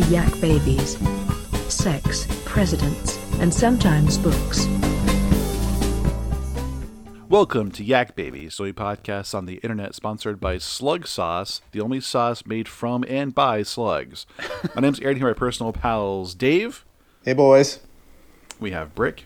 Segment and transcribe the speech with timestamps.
[0.00, 0.96] the Yak Babies.
[1.72, 4.66] Sex, presidents, and sometimes books.
[7.28, 12.00] Welcome to Yak Baby, soy podcast on the internet sponsored by Slug Sauce, the only
[12.00, 14.26] sauce made from and by slugs.
[14.74, 16.84] My name's Aaron here, my personal pals Dave.
[17.24, 17.80] Hey, boys.
[18.58, 19.24] We have Brick,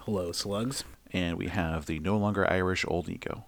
[0.00, 0.82] Hello, slugs.
[1.12, 3.44] and we have the no longer Irish old Nico.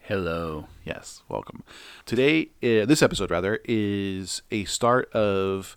[0.00, 0.68] Hello.
[0.84, 1.64] Yes, welcome.
[2.04, 5.76] Today, uh, this episode rather, is a start of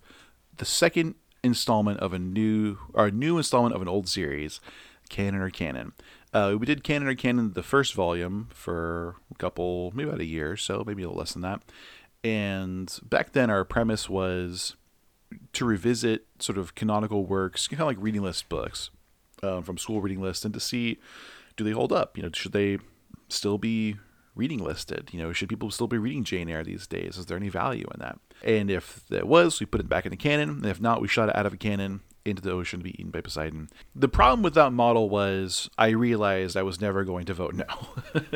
[0.59, 4.62] the second installment of a new, or a new installment of an old series,
[5.09, 5.94] Canon or Cannon.
[6.34, 10.26] Uh, we did Canon or Cannon the first volume for a couple, maybe about a
[10.26, 11.62] year or so, maybe a little less than that.
[12.23, 14.76] And back then, our premise was
[15.54, 18.90] to revisit sort of canonical works, kind of like reading list books
[19.41, 20.99] um, from school reading lists, and to see
[21.55, 22.15] do they hold up?
[22.15, 22.77] You know, should they
[23.27, 23.98] still be
[24.34, 25.10] reading listed?
[25.12, 27.18] You know, should people still be reading Jane Eyre these days?
[27.18, 28.18] Is there any value in that?
[28.43, 30.49] And if there was, we put it back in the cannon.
[30.49, 32.91] And if not, we shot it out of a cannon into the ocean to be
[32.91, 33.70] eaten by Poseidon.
[33.96, 37.65] The problem with that model was I realized I was never going to vote no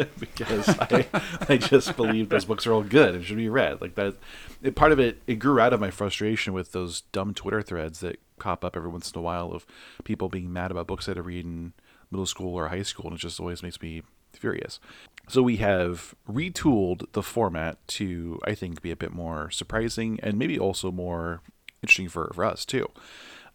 [0.20, 1.08] because I,
[1.48, 3.82] I just believe those books are all good and should be read.
[3.82, 4.16] Like that,
[4.62, 8.00] it, part of it, it grew out of my frustration with those dumb Twitter threads
[8.00, 9.66] that pop up every once in a while of
[10.04, 11.74] people being mad about books that I read in
[12.12, 14.80] middle school or high school, and it just always makes me furious.
[15.34, 20.38] So we have retooled the format to, I think, be a bit more surprising and
[20.38, 21.42] maybe also more
[21.82, 22.88] interesting for, for us too.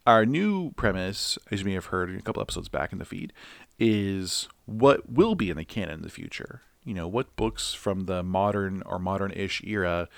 [0.05, 3.33] Our new premise, as you may have heard a couple episodes back in the feed,
[3.79, 6.63] is what will be in the canon in the future.
[6.83, 10.09] You know, what books from the modern or modern ish era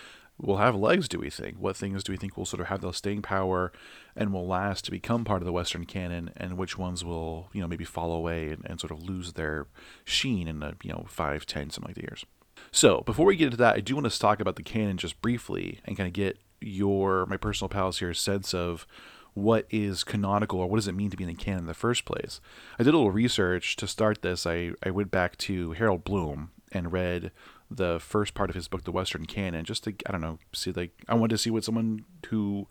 [0.43, 1.57] will have legs, do we think?
[1.59, 3.73] What things do we think will sort of have the staying power
[4.17, 7.61] and will last to become part of the Western canon, and which ones will, you
[7.61, 9.67] know, maybe fall away and, and sort of lose their
[10.05, 12.25] sheen in the, you know, five, ten, something like the years.
[12.73, 15.21] So, before we get into that, I do want to talk about the canon just
[15.21, 18.87] briefly and kind of get your, my personal pals here, sense of
[19.35, 21.75] what is canonical or what does it mean to be in the canon in the
[21.75, 22.41] first place.
[22.79, 24.47] I did a little research to start this.
[24.47, 27.33] I, I went back to Harold Bloom and read
[27.71, 30.73] the first part of his book, The Western Canon, just to, I don't know, see,
[30.73, 32.67] like, I wanted to see what someone who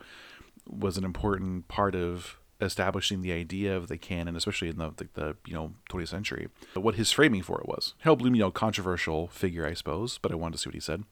[0.67, 5.07] was an important part of establishing the idea of the canon, especially in the, the,
[5.13, 7.93] the, you know 20th century, what his framing for it was.
[7.99, 10.81] Harold Bloom, you know, controversial figure, I suppose, but I wanted to see what he
[10.81, 11.03] said.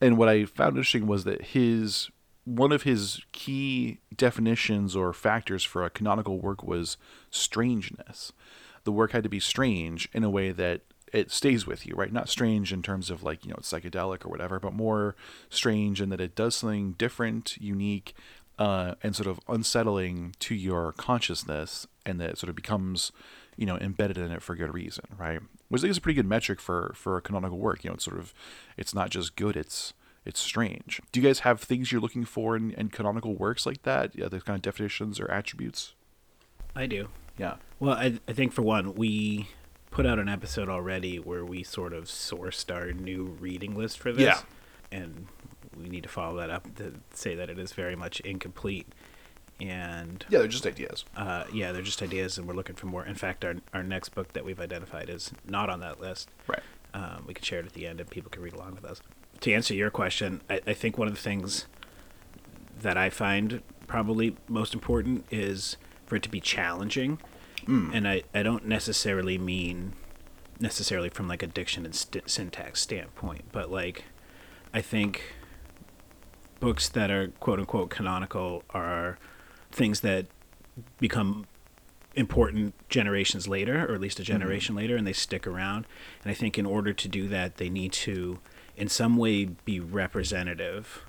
[0.00, 2.10] And what I found interesting was that his
[2.44, 6.96] one of his key definitions or factors for a canonical work was
[7.30, 8.32] strangeness.
[8.84, 10.82] The work had to be strange in a way that
[11.12, 12.12] it stays with you, right?
[12.12, 15.16] Not strange in terms of like, you know, it's psychedelic or whatever, but more
[15.48, 18.14] strange in that it does something different, unique,
[18.58, 23.10] uh, and sort of unsettling to your consciousness, and that it sort of becomes,
[23.56, 25.40] you know, embedded in it for good reason, right?
[25.68, 27.84] Which I think is a pretty good metric for for a canonical work.
[27.84, 28.34] You know, it's sort of,
[28.76, 29.94] it's not just good; it's
[30.26, 31.00] it's strange.
[31.10, 34.14] Do you guys have things you're looking for in, in canonical works like that?
[34.14, 35.94] Yeah, the kind of definitions or attributes.
[36.76, 37.08] I do.
[37.38, 37.54] Yeah.
[37.78, 39.48] Well, I, I think for one, we
[39.90, 44.12] put out an episode already where we sort of sourced our new reading list for
[44.12, 44.22] this.
[44.24, 44.40] Yeah.
[44.92, 45.26] And
[45.76, 48.86] we need to follow that up to say that it is very much incomplete.
[49.60, 51.04] And Yeah, they're just ideas.
[51.16, 53.04] uh, yeah, they're just ideas, and we're looking for more.
[53.04, 56.30] In fact, our, our next book that we've identified is not on that list.
[56.46, 56.62] Right.
[56.94, 59.02] Um, we can share it at the end, and people can read along with us.
[59.40, 61.66] To answer your question, I, I think one of the things
[62.80, 65.76] that I find probably most important is
[66.06, 67.18] for it to be challenging,
[67.66, 69.92] and I, I don't necessarily mean
[70.58, 74.04] necessarily from like a diction and st- syntax standpoint, but like
[74.74, 75.34] I think
[76.60, 79.18] books that are quote unquote canonical are
[79.72, 80.26] things that
[80.98, 81.46] become
[82.14, 85.86] important generations later, or at least a generation later, and they stick around.
[86.22, 88.38] And I think in order to do that, they need to,
[88.76, 91.04] in some way, be representative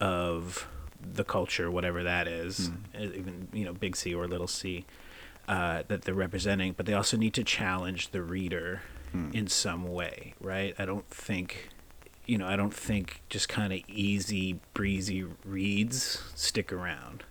[0.00, 0.68] of
[1.00, 4.86] the culture, whatever that is, uh, even you know, big C or little c,
[5.48, 6.72] uh, that they're representing.
[6.72, 8.82] But they also need to challenge the reader
[9.32, 10.74] in some way, right?
[10.78, 11.68] I don't think.
[12.26, 17.22] You know, I don't think just kind of easy breezy reads stick around.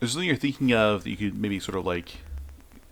[0.00, 2.16] there something you're thinking of that you could maybe sort of like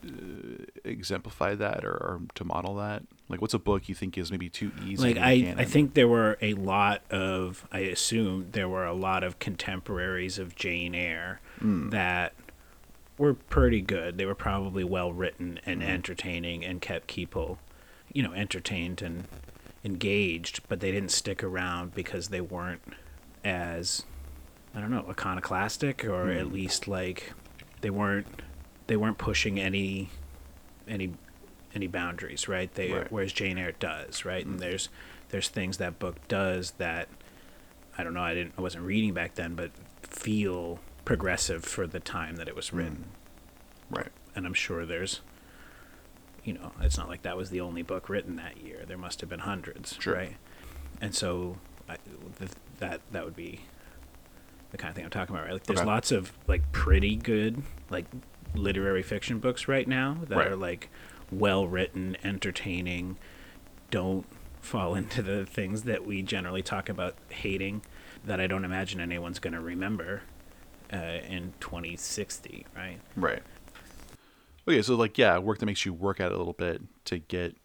[0.07, 3.03] uh, exemplify that or, or to model that?
[3.29, 5.03] Like, what's a book you think is maybe too easy?
[5.15, 5.59] like I, canon?
[5.59, 10.39] I think there were a lot of i assume there were a lot of contemporaries
[10.39, 12.33] of jane eyre that
[13.21, 15.91] were pretty good they were probably well written and mm-hmm.
[15.91, 17.59] entertaining and kept people
[18.13, 19.29] you know entertained and
[19.85, 22.83] engaged but they didn't stick around because they weren't
[23.45, 24.05] as
[24.75, 26.55] i don't know iconoclastic or at mm-hmm.
[26.55, 27.33] least like
[27.81, 28.27] they weren't
[28.87, 30.11] they weren't pushing any
[30.89, 31.13] any
[31.75, 32.73] any boundaries, right?
[32.75, 33.13] They Right.
[33.13, 34.45] whereas Jane Eyre does, right?
[34.45, 34.69] And mm-hmm.
[34.69, 34.89] there's
[35.29, 37.09] there's things that book does that
[37.97, 39.71] I don't know, I didn't I wasn't reading back then, but
[40.03, 43.07] feel progressive for the time that it was written.
[43.93, 43.97] Mm.
[43.99, 44.09] Right.
[44.35, 45.21] And I'm sure there's,
[46.45, 48.85] you know, it's not like that was the only book written that year.
[48.87, 50.15] There must have been hundreds, Sure.
[50.15, 50.37] right?
[51.01, 51.59] And so
[51.89, 51.97] I,
[52.39, 53.61] th- that that would be
[54.71, 55.55] the kind of thing I'm talking about, right?
[55.55, 55.87] Like, there's Okay.
[55.89, 58.07] lots of like pretty good like
[58.55, 60.47] literary fiction books right now that Right.
[60.49, 60.89] are like
[61.33, 63.17] well written, entertaining,
[63.91, 64.27] don't
[64.61, 67.83] fall into the things that we generally talk about hating
[68.25, 70.23] that I don't imagine anyone's going to remember
[70.93, 70.97] uh,
[71.29, 72.99] in 2060, right?
[73.17, 73.43] Right.
[74.69, 77.19] Okay, so like yeah, work that makes you work at it a little bit to
[77.19, 77.57] get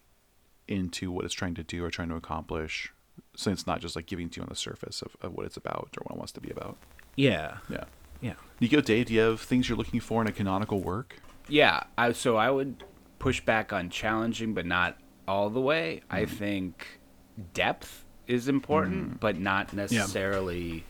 [0.68, 2.92] into what it's trying to do or trying to accomplish.
[3.36, 5.56] So it's not just like giving to you on the surface of, of what it's
[5.56, 6.76] about or what it wants to be about.
[7.16, 7.58] Yeah.
[7.68, 7.84] Yeah.
[8.20, 8.32] Yeah.
[8.60, 11.20] Nico, Dave, do you have things you're looking for in a canonical work?
[11.48, 12.82] Yeah, I, so I would
[13.18, 14.96] push back on challenging, but not
[15.28, 16.00] all the way.
[16.10, 16.28] I Mm.
[16.30, 17.00] think
[17.52, 20.84] depth is important, but not necessarily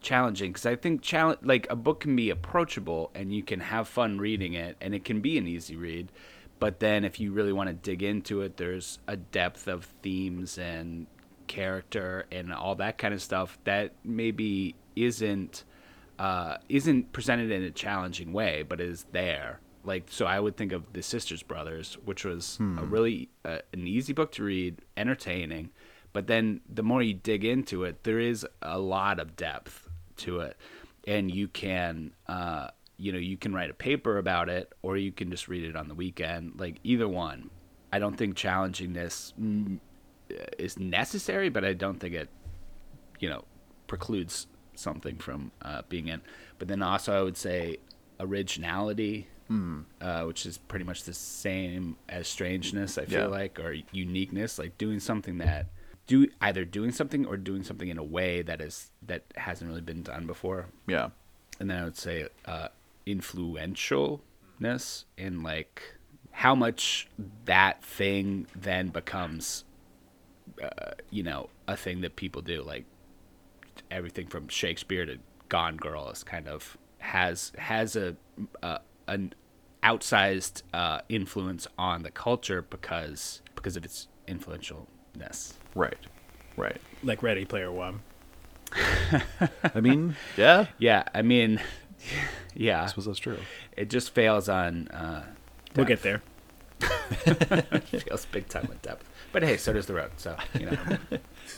[0.00, 0.52] challenging.
[0.52, 4.18] Because I think challenge, like a book can be approachable and you can have fun
[4.18, 6.10] reading it, and it can be an easy read.
[6.58, 10.58] But then, if you really want to dig into it, there's a depth of themes
[10.58, 11.06] and
[11.46, 15.64] character and all that kind of stuff that maybe isn't
[16.18, 19.58] uh, isn't presented in a challenging way, but is there.
[19.84, 23.86] Like so, I would think of the Sisters Brothers, which was a really uh, an
[23.86, 25.70] easy book to read, entertaining.
[26.12, 29.88] But then the more you dig into it, there is a lot of depth
[30.20, 30.56] to it,
[31.06, 35.12] and you can uh, you know you can write a paper about it, or you
[35.12, 36.58] can just read it on the weekend.
[36.58, 37.50] Like either one.
[37.92, 39.80] I don't think challengingness mm,
[40.58, 42.28] is necessary, but I don't think it
[43.18, 43.44] you know
[43.88, 44.46] precludes
[44.76, 46.20] something from uh, being in.
[46.58, 47.78] But then also I would say
[48.20, 49.26] originality,
[50.00, 52.96] uh, which is pretty much the same as strangeness.
[52.96, 53.26] I feel Yeah.
[53.26, 55.66] like or uniqueness, like doing something that
[56.10, 59.80] do either doing something or doing something in a way that is that hasn't really
[59.80, 60.66] been done before.
[60.88, 61.10] Yeah.
[61.60, 62.66] And then I would say uh,
[63.06, 65.82] influentialness in like
[66.32, 67.06] how much
[67.44, 69.64] that thing then becomes,
[70.60, 72.64] uh, you know, a thing that people do.
[72.64, 72.86] Like
[73.88, 75.18] everything from Shakespeare to
[75.48, 78.16] Gone Girl is kind of has has a,
[78.64, 79.32] a an
[79.84, 84.08] outsized uh, influence on the culture because because of its
[85.20, 85.54] influentialness.
[85.74, 85.98] Right.
[86.56, 86.80] Right.
[87.02, 88.00] Like Ready Player One.
[89.74, 91.60] I mean, yeah, Yeah, I mean,
[92.54, 93.38] yeah, I suppose that's true.
[93.76, 94.88] it just fails on.
[94.88, 95.24] Uh,
[95.76, 96.20] We'll get there.
[97.26, 99.04] it fails big time with depth.
[99.32, 100.10] But hey, so does the road.
[100.16, 100.78] So you know,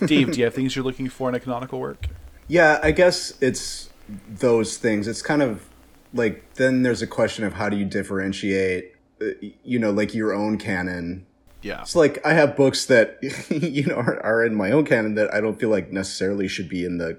[0.04, 2.08] Dave, do you have things you're looking for in a canonical work?
[2.46, 3.88] Yeah, I guess it's
[4.28, 5.08] those things.
[5.08, 5.66] It's kind of
[6.12, 9.26] like then there's a question of how do you differentiate, uh,
[9.64, 11.24] you know, like your own canon.
[11.62, 11.82] Yeah.
[11.82, 13.18] It's like I have books that
[13.50, 16.68] you know are, are in my own canon that I don't feel like necessarily should
[16.68, 17.18] be in the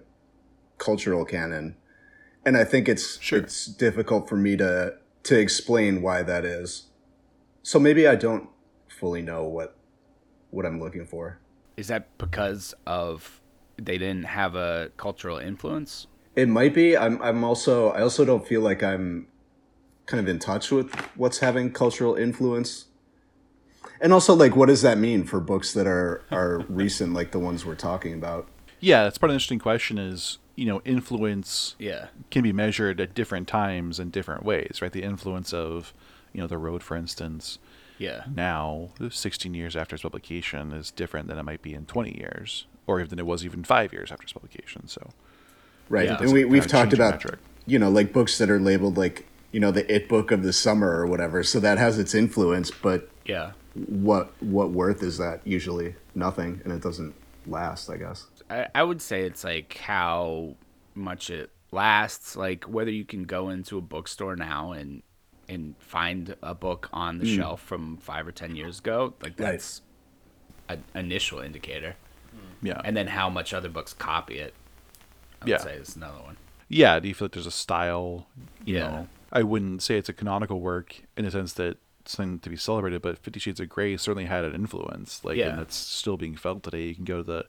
[0.78, 1.76] cultural canon,
[2.46, 3.40] and I think it's Sure.
[3.40, 6.88] it's difficult for me to to explain why that is.
[7.62, 8.50] So maybe I don't
[8.90, 9.76] fully know what
[10.52, 11.40] what I'm looking for.
[11.78, 13.42] is that because of
[13.78, 16.08] they didn't have a cultural influence?
[16.36, 16.98] It might be.
[16.98, 17.22] I'm.
[17.22, 17.90] I'm also.
[17.92, 19.28] I also don't feel like I'm
[20.06, 22.86] kind of in touch with what's having cultural influence.
[24.02, 27.40] And also, like, what does that mean for books that are are recent, like the
[27.40, 28.48] ones we're talking about?
[28.80, 33.00] Yeah, that's part of the interesting question is, you know, influence Yeah, can be measured
[33.00, 34.92] at different times in different ways, right?
[34.92, 35.94] The influence of,
[36.34, 37.60] you know, The Road, for instance,
[37.98, 42.18] yeah, now, 16 years after its publication, is different than it might be in 20
[42.18, 44.88] years, or even it was even five years after its publication.
[44.88, 45.12] So,
[45.90, 46.06] Right.
[46.08, 46.18] Yeah.
[46.22, 47.40] and we we've talked about metric.
[47.66, 50.52] you know like books that are labeled like you know the it book of the
[50.54, 51.44] summer or whatever.
[51.44, 53.52] So that has its influence, but yeah.
[53.76, 55.42] What what worth is that?
[55.46, 57.14] Usually nothing, and it doesn't
[57.48, 57.90] last.
[57.90, 58.28] I guess.
[58.50, 60.56] I, I would say it's like how
[60.96, 62.36] much it lasts.
[62.36, 65.02] Like whether you can go into a bookstore now and
[65.50, 67.36] and find a book on the hmm.
[67.36, 69.14] shelf from five or ten years ago.
[69.22, 69.52] Like Right.
[69.52, 69.82] that's
[70.70, 71.96] an initial indicator.
[72.32, 72.68] Hmm.
[72.68, 72.82] yeah.
[72.84, 74.54] And then how much other books copy it.
[75.42, 75.58] I would Yeah.
[75.58, 76.38] say is another one.
[76.70, 78.28] yeah, do you feel like there's a style?
[78.66, 78.80] You Yeah.
[78.90, 82.50] know, I wouldn't say it's a canonical work in the sense that it's something to
[82.50, 85.24] be celebrated, but Fifty Shades of Grey certainly had an influence.
[85.24, 85.50] Like, Yeah.
[85.50, 86.88] and it's still being felt today.
[86.88, 87.40] You can go to the,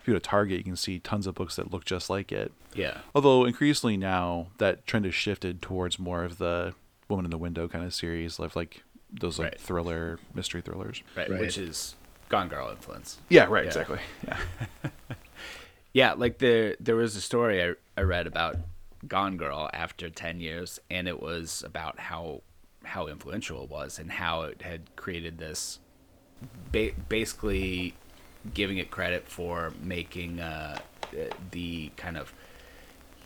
[0.00, 2.30] if you go to Target, you can see tons of books that look just like
[2.32, 2.52] it.
[2.74, 2.98] Yeah.
[3.14, 6.74] Although increasingly now that trend has shifted towards more of the
[7.08, 8.82] woman in the window kind of series, of like
[9.12, 9.60] those like Right.
[9.60, 11.02] thriller mystery thrillers.
[11.16, 11.30] Right.
[11.30, 11.40] Right.
[11.40, 11.94] Which is
[12.28, 13.18] Gone Girl influence.
[13.28, 13.68] Yeah, right, Yeah.
[13.68, 13.98] exactly.
[14.26, 14.38] Yeah.
[15.92, 18.56] Yeah, like there there was a story I, I read about
[19.08, 22.42] Gone Girl after ten years, and it was about how
[22.86, 25.78] how influential it was and how it had created this,
[26.72, 27.94] ba- basically
[28.54, 30.78] giving it credit for making uh,
[31.50, 32.32] the kind of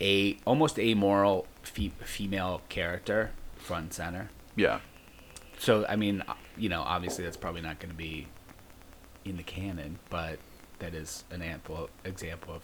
[0.01, 4.31] a almost amoral fe- female character front and center.
[4.57, 4.81] Yeah.
[5.59, 8.27] So I mean, uh, you know, obviously that's probably not going to be
[9.25, 10.39] in the canon, but
[10.79, 12.63] that is an ample example of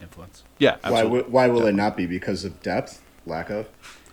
[0.00, 0.44] influence.
[0.58, 0.76] Yeah.
[0.86, 2.06] Why, w- why will it not be?
[2.06, 3.02] Because of depth?
[3.26, 3.68] Lack of?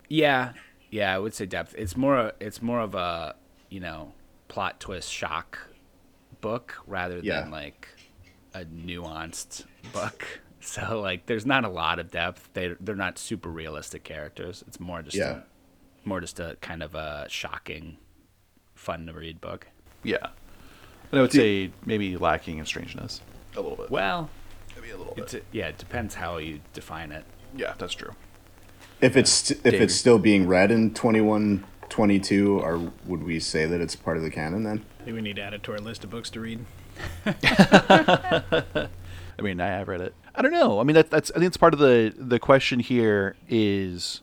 [0.10, 0.52] Yeah,
[0.92, 1.76] yeah, I would say depth.
[1.78, 3.36] It's more it's more of a
[3.70, 4.14] you know
[4.48, 5.60] plot twist shock
[6.42, 7.42] book rather Yeah.
[7.42, 7.88] than like
[8.54, 10.26] a nuanced book.
[10.62, 12.50] So like, there's not a lot of depth.
[12.54, 14.64] They they're not super realistic characters.
[14.68, 15.42] It's more just Yeah.
[16.06, 17.98] a, more just a kind of a shocking,
[18.74, 19.68] fun to read book.
[20.02, 20.26] Yeah.
[21.12, 23.22] But I would say maybe lacking in strangeness
[23.56, 23.92] a little bit.
[23.92, 24.32] Well,
[24.76, 25.26] maybe a little bit.
[25.26, 27.26] it's a, yeah, it depends how you define it.
[27.56, 28.16] yeah, that's true.
[29.02, 29.82] If it's if David.
[29.82, 34.24] it's still being read in 21, 22, or would we say that it's part of
[34.24, 34.86] the canon then?
[35.00, 36.66] I think we need to add it to our list of books to read.
[39.38, 40.14] I mean, I have read it.
[40.34, 40.80] I don't know.
[40.80, 44.22] I mean, that, that's I think it's part of the the question here is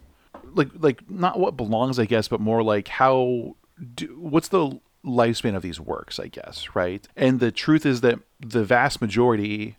[0.54, 3.56] like like not what belongs, I guess, but more like how
[3.94, 7.06] do, what's the lifespan of these works, I guess, right?
[7.16, 9.76] And the truth is that the vast majority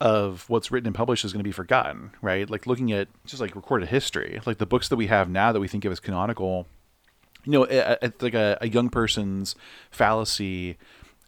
[0.00, 2.48] of what's written and published is going to be forgotten, right?
[2.50, 5.60] Like looking at just like recorded history, like the books that we have now that
[5.60, 6.66] we think of as canonical,
[7.44, 9.54] you know, a- like a, a young person's
[9.90, 10.76] fallacy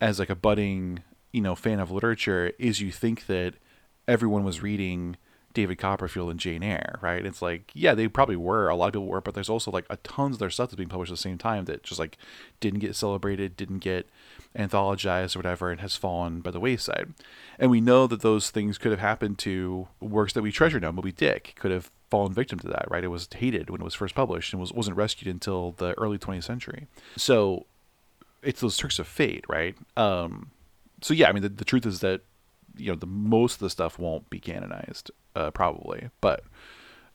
[0.00, 1.00] as like a budding,
[1.32, 3.54] you know, fan of literature is you think that
[4.08, 5.16] everyone was reading
[5.56, 7.25] David Copperfield and Jane Eyre, right?
[7.25, 8.68] It's like, yeah, they probably were.
[8.68, 10.76] A lot of people were, but there's also like a tons of their stuff that's
[10.76, 12.18] being published at the same time that just like
[12.60, 14.06] didn't get celebrated, didn't get
[14.54, 17.14] anthologized or whatever, and has fallen by the wayside.
[17.58, 20.92] And we know that those things could have happened to works that we treasure now.
[20.92, 23.02] Moby Dick could have fallen victim to that, right?
[23.02, 26.18] It was hated when it was first published and was wasn't rescued until the early
[26.18, 26.86] 20th century.
[27.16, 27.64] So
[28.42, 29.75] it's those tricks of fate, right?
[29.96, 30.50] Um,
[31.00, 32.20] so yeah, I mean, the, the truth is that
[32.76, 36.45] you know the most of the stuff won't be canonized, uh, probably, but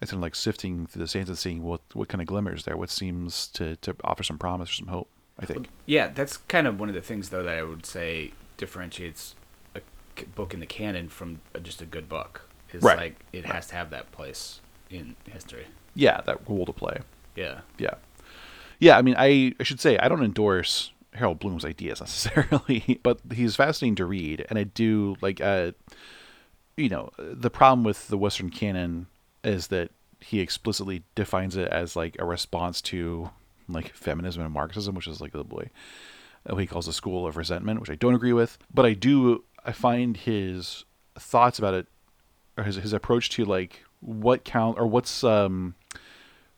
[0.01, 2.65] it's kind of like sifting through the sands and seeing what what kind of glimmers
[2.65, 5.09] there, what seems to to offer some promise or some hope.
[5.39, 5.69] I think.
[5.85, 9.35] Yeah, that's kind of one of the things though that I would say differentiates
[9.75, 9.81] a
[10.35, 12.47] book in the canon from just a good book.
[12.73, 12.97] Is Right.
[12.97, 15.65] like it has to have that place in history.
[15.95, 16.99] Yeah, that role to play.
[17.35, 17.61] Yeah.
[17.77, 17.95] Yeah.
[18.79, 23.19] Yeah, I mean, I, I should say, I don't endorse Harold Bloom's ideas necessarily, but
[23.33, 24.45] he's fascinating to read.
[24.49, 25.71] And I do, like, uh,
[26.77, 29.07] you know, the problem with the Western canon
[29.43, 33.29] is that he explicitly defines it as, like, a response to,
[33.67, 35.69] like, feminism and Marxism, which is, like, the boy,
[36.43, 38.57] what he calls the school of resentment, which I don't agree with.
[38.73, 40.85] But I do, I find his
[41.17, 41.87] thoughts about it,
[42.57, 45.75] or his, his approach to, like, what count, or what's, um,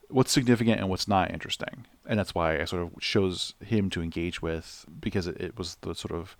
[0.10, 4.02] what's significant and what's not interesting and that's why i sort of chose him to
[4.02, 6.36] engage with because it, it was the sort of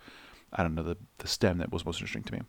[0.54, 2.42] i don't know the, the stem that was most interesting to me.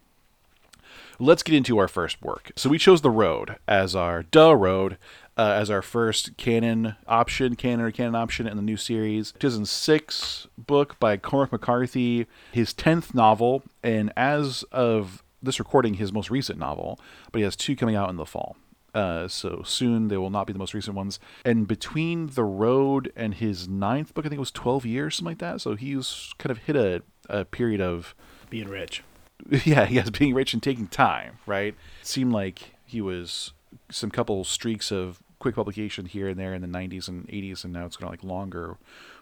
[1.18, 2.52] Let's get into our first work.
[2.56, 4.98] So we chose the road as our duh road
[5.36, 9.32] uh, as our first canon option canon or cannon option in the new series.
[9.32, 16.30] 2006 book by cormac mccarthy his 10th novel and as of this recording his most
[16.30, 16.98] recent novel
[17.30, 18.56] but he has two coming out in the fall
[18.94, 21.18] uh, so soon they will not be the most recent ones.
[21.44, 25.32] And between the road and his ninth book, I think it was twelve years, something
[25.32, 25.60] like that.
[25.60, 28.14] So he's kind of hit a, a period of
[28.48, 29.02] Being rich.
[29.64, 31.38] yeah, yes, being rich and taking time.
[31.46, 31.74] Right?
[32.00, 33.52] It seemed like he was
[33.90, 37.72] some couple streaks of quick publication here and there in the '90s and '80s, and
[37.72, 38.76] now it's kind of like longer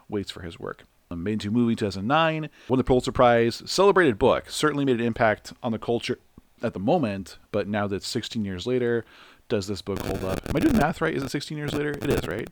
[0.08, 0.84] waits for his work.
[1.10, 5.06] Made into a movie in 2009, won the Pulitzer Prize, celebrated book, certainly made an
[5.06, 6.18] impact on the culture
[6.62, 9.04] at the moment, but now that 16 years later,
[9.48, 10.40] does this book hold up?
[10.48, 11.14] Am I doing math right?
[11.14, 11.90] Is it 16 years later?
[11.90, 12.48] It is, right?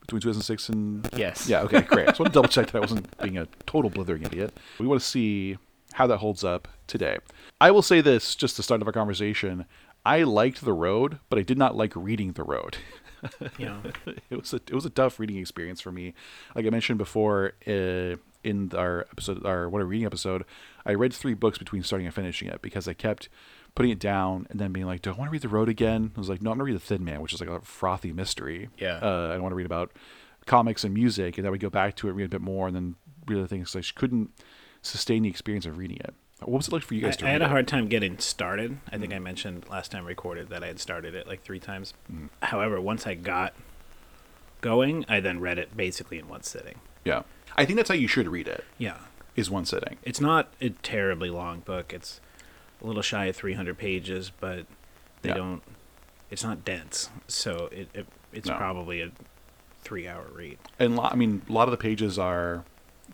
[0.00, 1.48] Between 2006 and Yes.
[1.48, 2.08] yeah, okay, great.
[2.08, 4.56] I just want to double check that I wasn't being a total blithering idiot.
[4.78, 5.58] We want to see
[5.94, 7.18] how that holds up today.
[7.60, 9.66] I will say this just to start off our conversation.
[10.04, 12.78] I liked The Road, but I did not like reading The Road.
[13.58, 13.82] You know,
[14.30, 16.14] it was a it was a tough reading experience for me.
[16.54, 20.44] Like I mentioned before uh, in our episode, our what a reading episode,
[20.86, 23.28] I read three books between starting and finishing it because I kept
[23.74, 26.12] putting it down and then being like, "Do I want to read The Road again?"
[26.16, 28.12] I was like, "No, I'm gonna read The Thin Man," which is like a frothy
[28.12, 28.68] mystery.
[28.78, 28.98] Yeah.
[29.02, 29.92] uh, I don't want to read about
[30.46, 32.74] comics and music, and then we go back to it, read a bit more, and
[32.74, 32.96] then
[33.26, 33.70] read other things.
[33.70, 34.30] So I just couldn't
[34.82, 36.14] sustain the experience of reading it.
[36.40, 37.30] What was it like for you I, guys to read?
[37.30, 37.48] I had a it?
[37.48, 38.78] hard time getting started.
[38.90, 41.60] I think I mentioned last time I recorded that I had started it like three
[41.60, 41.92] times.
[42.42, 43.52] However, once I got
[44.62, 46.80] going, I then read it basically in one sitting.
[47.04, 47.22] Yeah,
[47.56, 48.64] I think that's how you should read it.
[48.78, 48.96] Yeah.
[49.36, 49.96] Is one sitting.
[50.02, 51.92] It's not a terribly long book.
[51.92, 52.20] It's
[52.82, 54.66] a little shy of 300 pages, but
[55.22, 55.34] they Yeah.
[55.36, 55.62] don't.
[56.30, 58.56] It's not dense, so it, it it's No.
[58.56, 59.10] probably a
[59.82, 60.58] three-hour read.
[60.78, 62.64] and lo- I mean, a lot of the pages are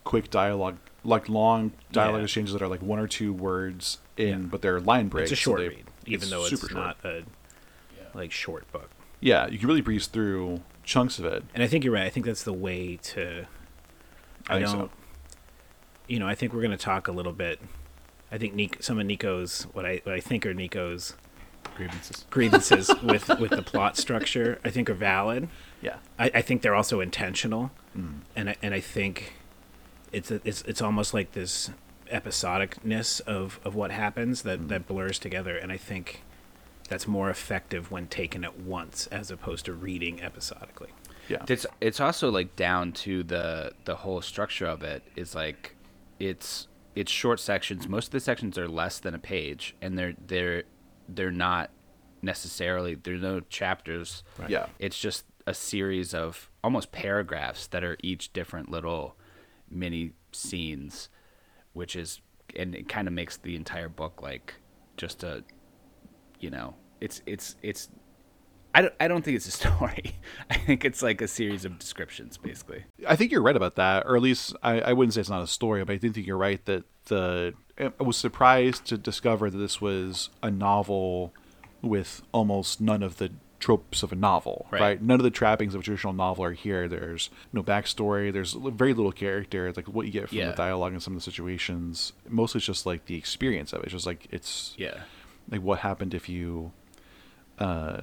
[0.04, 2.24] quick dialogue, like long dialogue Yeah.
[2.24, 4.48] exchanges that are like one or two words in, Yeah.
[4.50, 5.30] but they're line breaks.
[5.32, 6.84] It's a so short they- read, even though it's super short.
[6.84, 7.22] not a
[8.14, 8.90] like short book.
[9.20, 11.44] Yeah, you can really breeze through chunks of it.
[11.54, 12.04] And I think you're right.
[12.04, 13.46] I think that's the way to.
[14.48, 14.76] I I, think so.
[14.78, 14.90] don't.
[16.06, 17.60] You know, I think we're going to talk a little bit.
[18.30, 21.14] I think Nico, some of Nico's what I what I think are Nico's
[21.76, 22.24] Grievances.
[22.30, 24.58] grievances with with the plot structure.
[24.64, 25.48] I think are valid.
[25.82, 25.96] Yeah.
[26.18, 28.20] I, I think they're also intentional, mm.
[28.34, 29.34] and I, and I think
[30.12, 31.70] it's a, it's it's almost like this
[32.10, 34.68] episodicness of, of what happens that, mm.
[34.68, 36.22] that blurs together, and I think
[36.88, 40.90] that's more effective when taken at once as opposed to reading episodically.
[41.28, 41.44] Yeah.
[41.48, 45.74] It's it's also like down to the the whole structure of it is like
[46.20, 47.86] it's it's short sections.
[47.86, 50.64] Most of the sections are less than a page, and they're they're
[51.08, 51.70] they're not
[52.22, 54.24] necessarily there's no chapters.
[54.48, 54.66] Yeah.
[54.78, 59.16] It's just a series of almost paragraphs that are each different little
[59.70, 61.10] mini scenes,
[61.74, 62.20] which is
[62.56, 64.54] and it kind of makes the entire book like
[64.96, 65.44] just a
[66.40, 67.90] you know it's it's it's
[68.76, 70.16] I don't, I don't think it's a story.
[70.50, 72.84] I think it's like a series of descriptions, basically.
[73.08, 75.42] I think you're right about that, or at least I, I wouldn't say it's not
[75.42, 79.50] a story, but I do think you're right that the I was surprised to discover
[79.50, 81.32] that this was a novel
[81.82, 83.30] with almost none of the
[83.60, 84.80] tropes of a novel, right?
[84.80, 85.02] Right.
[85.02, 86.88] None of the trappings of a traditional novel are here.
[86.88, 88.30] There's no backstory.
[88.32, 89.72] There's very little character.
[89.74, 90.50] Like what you get from Yeah.
[90.50, 92.12] the dialogue and some of the situations.
[92.28, 93.84] Mostly it's just like the experience of it.
[93.84, 95.00] It's just like it's Yeah.
[95.50, 96.72] like what happened if you
[97.58, 98.02] uh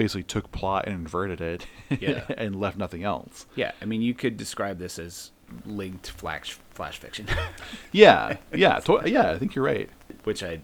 [0.00, 1.66] basically took plot and inverted it
[2.00, 2.24] Yeah.
[2.38, 3.44] and left nothing else.
[3.54, 3.72] Yeah.
[3.82, 5.30] I mean, you could describe this as
[5.66, 7.26] linked flash flash fiction,
[7.92, 9.32] Yeah, yeah, to- yeah.
[9.32, 9.90] I think you're right.
[10.24, 10.60] which I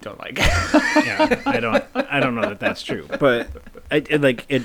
[0.00, 0.38] don't like.
[0.38, 3.48] yeah, I don't I don't know that that's true, but
[3.90, 4.62] I, it, like it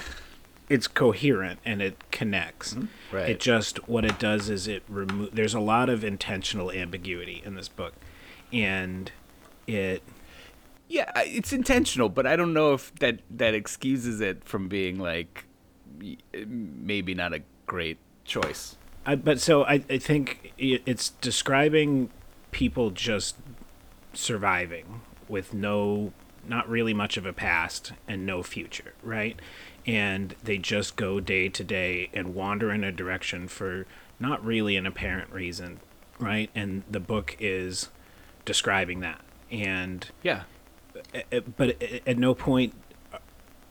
[0.70, 2.76] it's coherent and it connects.
[2.76, 3.16] Mm-hmm.
[3.16, 3.30] Right.
[3.32, 5.36] It just what it does is it remove.
[5.36, 7.94] There's a lot of intentional ambiguity in this book,
[8.54, 9.12] and
[9.68, 10.02] it
[10.92, 15.46] yeah, it's intentional, but I don't know if that that excuses it from being like
[16.34, 18.76] maybe not a great choice.
[19.06, 22.10] I, but so I, I think it's describing
[22.52, 23.38] people just
[24.14, 26.12] surviving with no
[26.46, 29.40] not really much of a past and no future right
[29.88, 33.86] and they just go day to day and wander in a direction for
[34.20, 35.80] not really an apparent reason
[36.20, 37.90] right and the book is
[38.44, 40.44] describing that and Yeah.
[41.34, 42.74] Uh, but at- at no point
[43.14, 43.18] uh,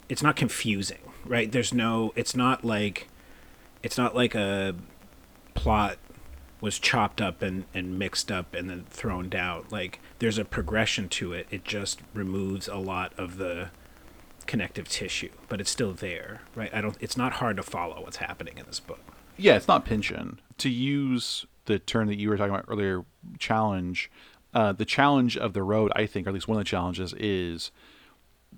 [0.08, 3.08] it's not confusing right there's no it's not like
[3.82, 4.74] it's not like a
[5.54, 5.98] plot
[6.60, 11.08] was chopped up and, and mixed up and then thrown down like there's a progression
[11.08, 13.68] to it it just removes a lot of the
[14.46, 18.16] connective tissue but it's still there right i don't it's not hard to follow what's
[18.18, 19.00] happening in this book
[19.38, 20.38] Yeah, it's not pinching.
[20.58, 23.04] To use the term that you were talking about earlier,
[23.38, 24.10] challenge.
[24.52, 27.14] Uh, the challenge of the road, I think, or at least one of the challenges,
[27.14, 27.70] is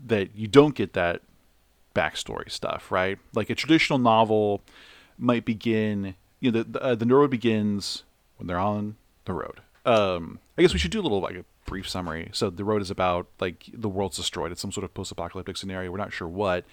[0.06, 1.20] that you don't get that
[1.94, 3.18] backstory stuff, right?
[3.34, 4.62] Like a traditional novel
[5.18, 6.14] might begin.
[6.40, 8.04] You know, the the, uh, the begins
[8.38, 9.60] when they're on the road.
[9.84, 12.30] Um, I guess we should do a little like a brief summary.
[12.32, 14.50] So the road is about like the world's destroyed.
[14.52, 15.90] It's some sort of post-apocalyptic scenario.
[15.90, 16.64] We're not sure what.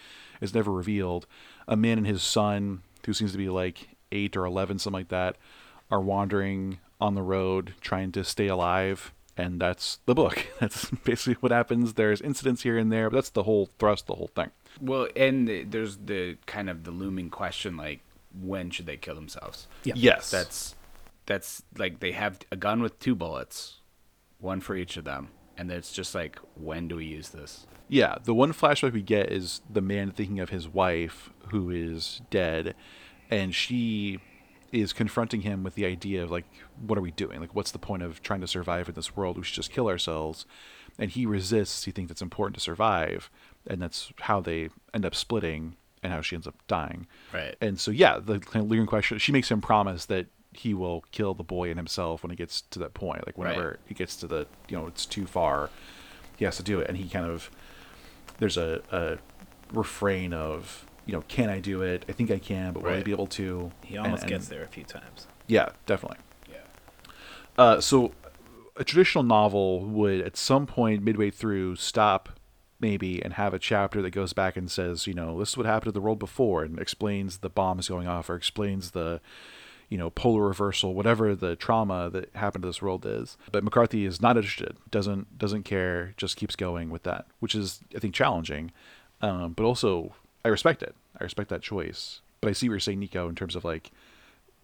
[0.42, 1.28] It's never revealed.
[1.68, 5.10] A man and his son, who seems to be like eight or eleven, something like
[5.10, 5.36] that,
[5.92, 9.14] are wandering on the road trying to stay alive.
[9.38, 10.48] And that's the book.
[10.60, 11.94] That's basically what happens.
[11.94, 14.50] There's incidents here and there, but that's the whole thrust, the whole thing.
[14.82, 18.02] Well, and the- there's the kind of the looming question like
[18.38, 19.68] when should they kill themselves?
[19.86, 19.94] Yeah.
[19.96, 20.30] Yes.
[20.30, 20.76] That's
[21.26, 23.78] that's like they have a gun with two bullets,
[24.40, 27.66] one for each of them, and it's just like when do we use this?
[27.88, 32.22] Yeah, the one flashback we get is the man thinking of his wife who is
[32.30, 32.76] dead,
[33.32, 34.20] and she
[34.72, 36.46] is confronting him with the idea of like,
[36.86, 37.40] what are we doing?
[37.40, 39.38] Like, what's the point of trying to survive in this world?
[39.38, 40.46] We should just kill ourselves.
[40.98, 41.86] And he resists.
[41.86, 43.30] He thinks it's important to survive,
[43.66, 47.08] and that's how they end up splitting, and how she ends up dying.
[47.34, 47.56] Right.
[47.62, 49.18] And so, yeah, the kind of lingering question.
[49.18, 52.62] She makes him promise that he will kill the boy and himself when he gets
[52.62, 53.26] to that point.
[53.26, 53.78] Like whenever Right.
[53.86, 55.70] he gets to the, you know, it's too far,
[56.38, 56.88] he has to do it.
[56.90, 57.50] And he kind of
[58.40, 59.20] there's a, a
[59.74, 62.06] refrain of you know can i do it?
[62.08, 63.72] I think i can but will i be able to?
[63.84, 65.28] He almost And- gets there a few times.
[65.48, 66.20] Yeah definitely.
[66.48, 66.58] Yeah.
[67.58, 68.12] uh, so
[68.78, 72.30] a traditional novel would at some point midway through stop
[72.80, 75.66] maybe and have a chapter that goes back and says you know this is what
[75.66, 79.20] happened to the world before and explains the bombs going off or explains the
[79.90, 83.36] you know polar reversal whatever the trauma that happened to this world is.
[83.52, 87.80] But mccarthy is not interested doesn't doesn't care just keeps going with that which is
[87.96, 88.72] i think challenging.
[89.22, 90.14] Um, but also
[90.46, 93.36] i respect it i respect that choice but i see what you're saying nico in
[93.36, 93.92] terms of like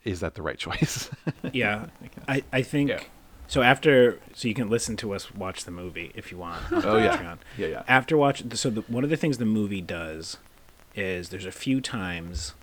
[0.03, 1.09] is that the right choice
[1.53, 1.85] yeah
[2.27, 3.01] i, I think Yeah.
[3.47, 6.71] So after, so you can listen to us watch the movie if you want.
[6.73, 7.15] on Oh, yeah.
[7.15, 7.37] Patreon.
[7.59, 7.83] Yeah, yeah.
[7.87, 10.37] After watch, so the, one of the things the movie does
[10.95, 12.55] is there's a few times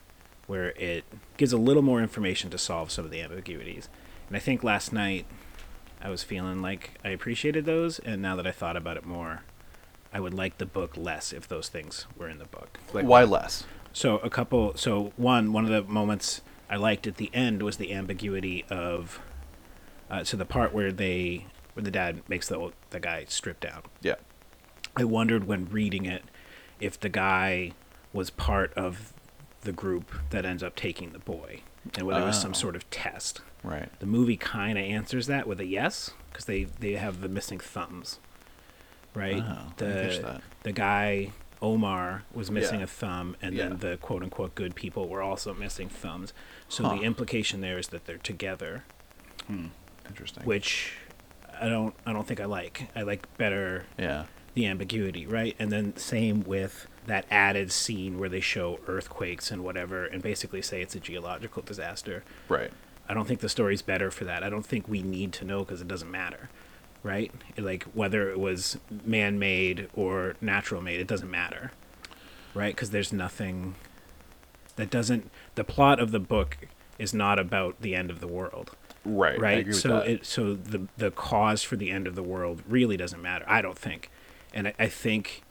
[0.48, 1.04] where it
[1.36, 3.88] gives a little more information to solve some of the ambiguities,
[4.26, 5.24] and I think last night
[6.02, 9.42] I was feeling like I appreciated those, and now that I thought about it more,
[10.12, 12.78] I would like the book less if those things were in the book.
[12.92, 13.64] Like, Why less?
[13.92, 14.76] So a couple.
[14.76, 19.20] So one one of the moments I liked at the end was the ambiguity of.
[20.10, 23.60] Uh, so the part where they where the dad makes the old- the guy strip
[23.60, 23.82] down.
[24.02, 24.16] Yeah.
[24.96, 26.22] I wondered when reading it
[26.80, 27.72] if the guy
[28.12, 29.14] was part of
[29.62, 31.60] the group that ends up taking the boy,
[31.96, 32.54] and whether it was some Oh.
[32.54, 33.40] sort of test.
[33.62, 33.88] Right.
[34.00, 37.58] The movie kind of answers that with a yes, because they they have the missing
[37.60, 38.18] thumbs,
[39.14, 39.42] right?
[39.46, 42.84] Oh, I didn't catch the the guy Omar was missing Yeah.
[42.84, 43.68] a thumb, and Yeah.
[43.68, 46.32] then the quote unquote good people were also missing thumbs.
[46.68, 46.96] So Huh.
[46.96, 48.84] the implication there is that they're together,
[49.46, 49.66] hmm.
[50.08, 50.44] Interesting.
[50.44, 50.94] which
[51.60, 52.88] I don't I don't think I like.
[52.96, 54.24] I like better Yeah.
[54.54, 55.54] the ambiguity, right?
[55.58, 60.62] And then same with that added scene where they show earthquakes and whatever, and basically
[60.62, 62.22] say it's a geological disaster.
[62.48, 62.70] Right.
[63.08, 64.42] I don't think the story's better for that.
[64.42, 66.48] I don't think we need to know because it doesn't matter,
[67.02, 67.32] right?
[67.58, 71.72] Like whether it was man-made or natural-made, it doesn't matter,
[72.54, 72.74] right?
[72.74, 73.74] Because there's nothing
[74.76, 75.30] that doesn't.
[75.54, 76.58] The plot of the book
[76.98, 79.38] is not about the end of the world, Right.
[79.38, 79.74] Right?
[79.74, 83.44] So it so the the cause for the end of the world really doesn't matter.
[83.48, 84.10] I don't think,
[84.54, 85.42] and I, I think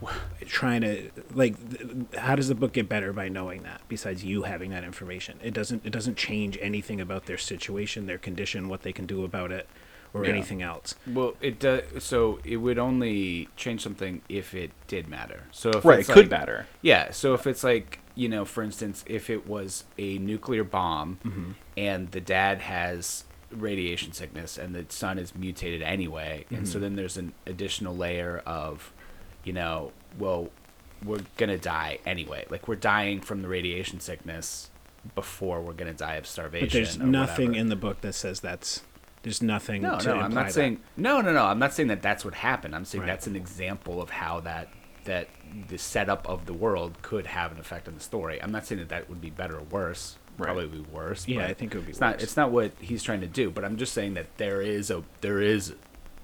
[0.46, 4.44] trying to like th- how does the book get better by knowing that besides you
[4.44, 8.82] having that information it doesn't it doesn't change anything about their situation their condition what
[8.82, 9.68] they can do about it
[10.14, 10.30] or Yeah.
[10.32, 11.82] anything else Well, it does.
[12.02, 15.44] So it would only change something if it did matter.
[15.52, 15.98] So if right.
[15.98, 16.66] It it's could like- matter.
[16.82, 17.10] Yeah.
[17.10, 21.50] So if it's like you know, for instance, if it was a nuclear bomb Mm-hmm.
[21.76, 26.66] and the dad has radiation sickness and the son is mutated anyway, and Mm-hmm.
[26.66, 28.92] so then there's an additional layer of,
[29.44, 30.50] you know, well,
[31.04, 32.44] we're gonna die anyway.
[32.50, 34.70] Like we're dying from the radiation sickness
[35.14, 36.66] before we're gonna die of starvation.
[36.66, 37.60] but there's nothing whatever.
[37.60, 38.82] in the book that says that's
[39.28, 40.52] there's nothing No, to no, I'm not that.
[40.54, 41.44] saying no, no, no.
[41.44, 42.74] I'm not saying that that's what happened.
[42.74, 43.08] I'm saying Right.
[43.08, 44.68] that's an example of how that
[45.04, 45.28] that
[45.68, 48.42] the setup of the world could have an effect on the story.
[48.42, 50.16] I'm not saying that that would be better or worse.
[50.36, 50.46] Right.
[50.46, 51.26] Probably be worse.
[51.28, 52.22] Yeah, but I think it would be It's not.
[52.22, 53.50] It's not what he's trying to do.
[53.50, 55.74] But I'm just saying that there is a there is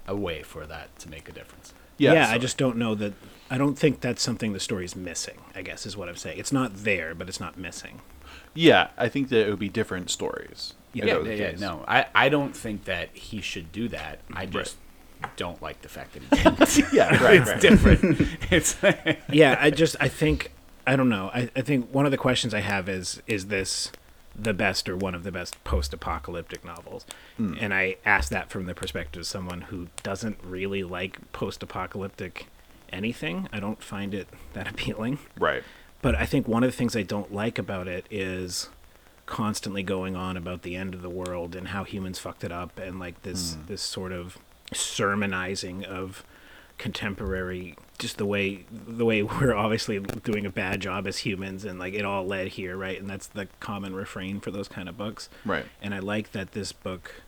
[0.07, 1.73] a way for that to make a difference.
[1.97, 2.13] Yeah.
[2.13, 3.13] yeah, I just don't know that
[3.49, 6.51] I don't think that's something the story's missing I guess is what I'm saying it's
[6.51, 8.01] not there but it's not missing
[8.53, 8.89] Yeah.
[8.97, 10.73] I think that it would be different stories.
[10.95, 11.51] Yeah, yeah, yeah.
[11.57, 14.19] No, I I don't think that he should do that.
[14.33, 14.77] I just
[15.35, 16.93] don't like the fact that he didn't.
[16.93, 17.21] Yeah.
[17.23, 17.41] Right.
[17.41, 17.61] it's right.
[17.61, 18.27] different.
[18.51, 18.77] it's
[19.29, 20.51] yeah, I just I think
[20.87, 21.31] I don't know.
[21.33, 23.91] I, I think one of the questions I have is is this
[24.37, 27.05] the best or one of the best post-apocalyptic novels?
[27.37, 27.55] Hmm.
[27.59, 32.47] And I ask that from the perspective of someone who doesn't really like post-apocalyptic
[32.91, 33.47] anything.
[33.53, 35.19] I don't find it that appealing.
[35.39, 35.63] Right.
[36.01, 38.69] But I think one of the things I don't like about it is
[39.25, 42.77] constantly going on about the end of the world and how humans fucked it up
[42.77, 43.61] and like this hmm.
[43.67, 44.37] this sort of
[44.73, 46.23] sermonizing of
[46.77, 51.79] contemporary just the way the way we're obviously doing a bad job as humans and
[51.79, 52.99] like it all led here right?
[52.99, 55.29] And that's the common refrain for those kind of books.
[55.43, 55.65] Right.
[55.81, 57.23] and i like that this book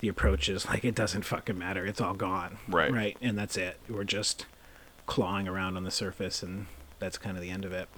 [0.00, 1.84] the approach is like it doesn't fucking matter.
[1.84, 2.56] It's all gone.
[2.66, 2.90] Right.
[2.90, 3.16] right?
[3.20, 3.78] And that's it.
[3.86, 4.46] We're just
[5.06, 6.66] clawing around on the surface and
[6.98, 7.88] that's kind of the end of it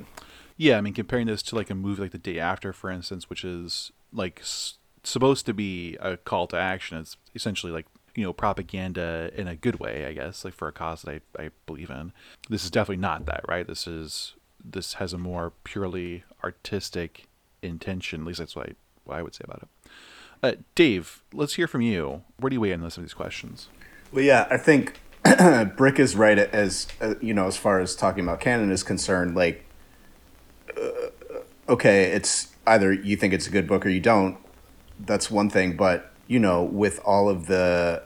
[0.56, 3.28] Yeah, I mean, comparing this to like a movie like The Day After, for instance,
[3.28, 6.98] which is like s- supposed to be a call to action.
[6.98, 10.72] It's essentially like you know propaganda in a good way, I guess, like for a
[10.72, 12.12] cause that I, I believe in.
[12.48, 13.66] This is definitely not that, right?
[13.66, 14.34] This is
[14.64, 17.26] this has a more purely artistic
[17.62, 18.20] intention.
[18.22, 18.72] At least that's what I,
[19.04, 19.90] what I would say about it.
[20.42, 22.22] Uh, Dave, let's hear from you.
[22.38, 23.68] Where do you weigh in on some of these questions?
[24.12, 25.00] Well, yeah, I think
[25.76, 29.34] Brick is right as uh, you know, as far as talking about canon is concerned.
[29.34, 29.64] Like,
[31.68, 34.38] okay, it's either you think it's a good book or you don't.
[35.00, 38.02] That's one thing, but you know, with all of the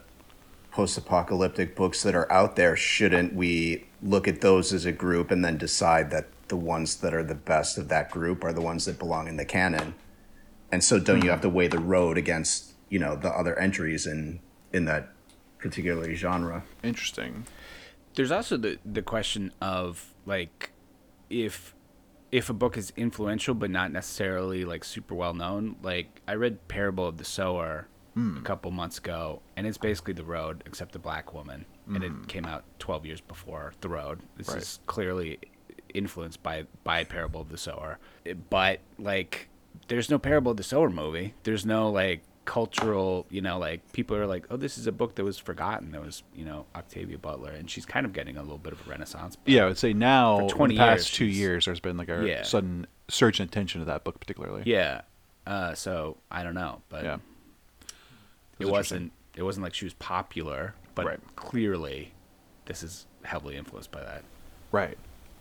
[0.71, 5.45] post-apocalyptic books that are out there, shouldn't we look at those as a group and
[5.45, 8.85] then decide that the ones that are the best of that group are the ones
[8.85, 9.95] that belong in the canon?
[10.71, 11.31] And so, don't you mm-hmm.
[11.31, 14.41] have to weigh the road against you know the other entries in
[14.73, 15.11] in that
[15.59, 16.65] particular genre?
[16.83, 17.47] Interesting.
[18.15, 20.71] There's also the the question of like
[21.31, 21.76] if
[22.37, 25.75] if a book is influential but not necessarily like super well known.
[25.83, 28.37] Like I read Parable of the Sower hmm.
[28.37, 32.11] a couple months ago, and it's basically The Road except the black woman, and it
[32.11, 32.25] hmm.
[32.25, 34.21] came out 12 years before The Road.
[34.37, 34.59] This Right.
[34.59, 35.39] is clearly
[35.95, 37.99] influenced by by Parable of the Sower,
[38.51, 39.49] but like
[39.89, 41.33] there's no Parable of the Sower movie.
[41.45, 45.15] There's no like cultural, you know, like people are like, oh, this is a book
[45.17, 45.93] that was forgotten.
[45.93, 48.87] That was, you know, Octavia Butler, and she's kind of getting a little bit of
[48.87, 49.37] a renaissance.
[49.45, 51.97] Yeah, I would say now, For in 20 the past years, two years, there's been
[51.99, 52.43] like a Yeah.
[52.45, 54.63] sudden surge in attention to that book, particularly.
[54.65, 55.03] Yeah.
[55.47, 57.15] Uh, so I don't know, but Yeah.
[57.15, 57.21] it
[58.61, 59.13] That's wasn't.
[59.37, 61.21] It wasn't like she was popular, but Right.
[61.37, 62.13] clearly,
[62.65, 64.25] this is heavily influenced by that.
[64.73, 64.97] Right.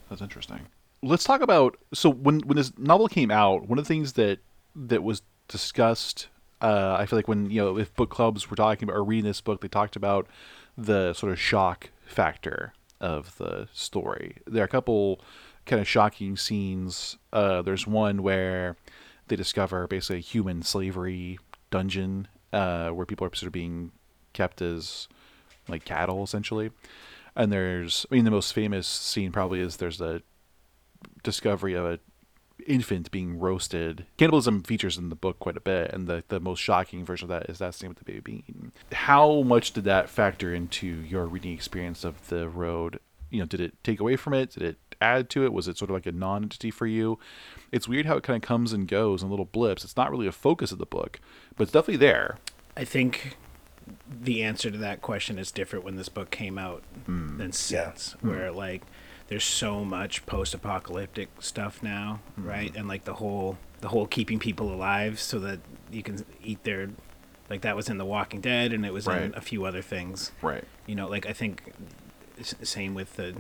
[0.10, 0.68] That's interesting.
[1.02, 4.40] Let's talk about so when when this novel came out, one of the things that
[4.76, 6.28] that was discussed,
[6.62, 9.26] uh, I feel like when you know if book clubs were talking about or reading
[9.26, 10.28] this book, they talked about
[10.78, 14.38] the sort of shock factor of the story.
[14.48, 15.22] There are a couple
[15.66, 17.18] kind of shocking scenes.
[17.34, 18.78] Uh, there's one where
[19.28, 21.40] they discover basically a human slavery
[21.72, 23.92] dungeon uh, where people are sort of being
[24.34, 25.08] kept as
[25.68, 26.72] like cattle essentially.
[27.36, 30.22] And there's, I mean, the most famous scene probably is there's the
[31.24, 32.00] discovery of a
[32.66, 34.06] infant being roasted.
[34.18, 37.30] Cannibalism features in the book quite a bit, and the, the most shocking version of
[37.30, 38.72] that is that scene with the baby being eaten.
[38.92, 43.00] How much did that factor into your reading experience of the road?
[43.30, 44.52] You know, did it take away from it?
[44.52, 45.54] Did it add to it?
[45.54, 47.20] Was it sort of like a non-entity for you?
[47.72, 49.84] It's weird how it kind of comes and goes in little blips.
[49.84, 51.20] It's not really a focus of the book,
[51.56, 52.38] but it's definitely there.
[52.78, 53.38] I think
[54.10, 57.38] the answer to that question is different when this book came out hmm.
[57.38, 58.30] than since, hmm.
[58.30, 58.82] where like
[59.28, 62.48] there's so much post-apocalyptic stuff now, mm-hmm.
[62.48, 62.76] right?
[62.76, 65.60] And like the whole the whole keeping people alive so that
[65.92, 66.90] you can eat their
[67.50, 70.32] like that was in The Walking Dead and it was in a few other things.
[70.42, 70.64] Right.
[70.88, 71.74] You know, like I think
[72.42, 73.36] same with the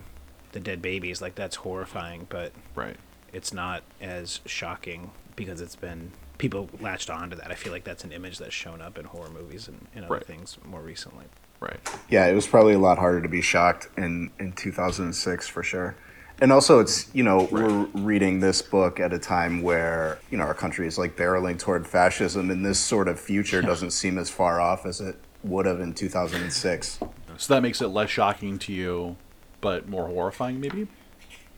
[0.52, 2.96] the dead babies, like that's horrifying, but Right.
[3.34, 7.52] it's not as shocking because it's been people latched onto that.
[7.52, 10.16] I feel like that's an image that's shown up in horror movies and, and other
[10.16, 10.26] Right.
[10.26, 11.26] things more recently.
[11.60, 11.80] Right.
[12.10, 15.96] Yeah, it was probably a lot harder to be shocked in in 2006 for sure.
[16.42, 20.44] And also, it's you know we're reading this book at a time where you know
[20.44, 24.30] our country is like barreling toward fascism, and this sort of future doesn't seem as
[24.30, 27.00] far off as it would have in 2006.
[27.38, 29.16] So that makes it less shocking to you,
[29.62, 30.88] but more horrifying, maybe.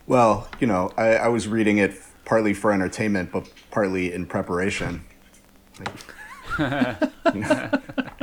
[0.06, 5.04] Well, you know, I, I was reading it partly for entertainment, but partly in preparation.
[6.58, 7.70] You know,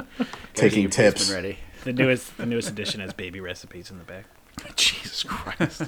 [0.55, 1.31] taking tips.
[1.31, 1.57] Ready.
[1.85, 4.25] The newest the newest edition has baby recipes in the back.
[4.75, 5.83] Jesus Christ.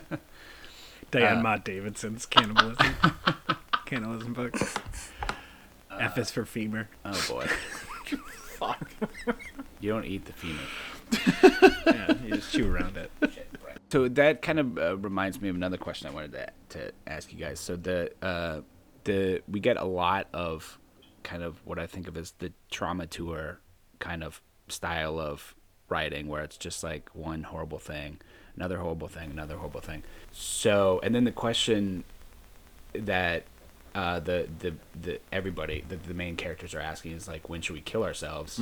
[1.12, 2.96] Diane Uh, Mott Davidson's cannibalism
[3.86, 4.56] cannibalism book.
[5.90, 6.88] Uh, F is for femur.
[7.04, 7.48] Oh boy.
[8.58, 8.92] Fuck.
[9.80, 10.62] You don't eat the femur.
[11.86, 13.12] Yeah, you just chew around it.
[13.92, 17.34] So that kind of uh, reminds me of another question I wanted to, to ask
[17.34, 17.60] you guys.
[17.60, 18.62] So the uh,
[19.04, 20.78] the we get a lot of
[21.24, 23.62] kind of what I think of as the trauma tour
[24.00, 25.56] kind of style of
[25.90, 28.20] writing, where it's just like one horrible thing,
[28.56, 30.04] another horrible thing, another horrible thing.
[30.32, 32.04] So and then the question
[32.94, 33.44] that
[33.96, 37.74] uh, the the the everybody the, the main characters are asking is like when should
[37.74, 38.60] we kill ourselves?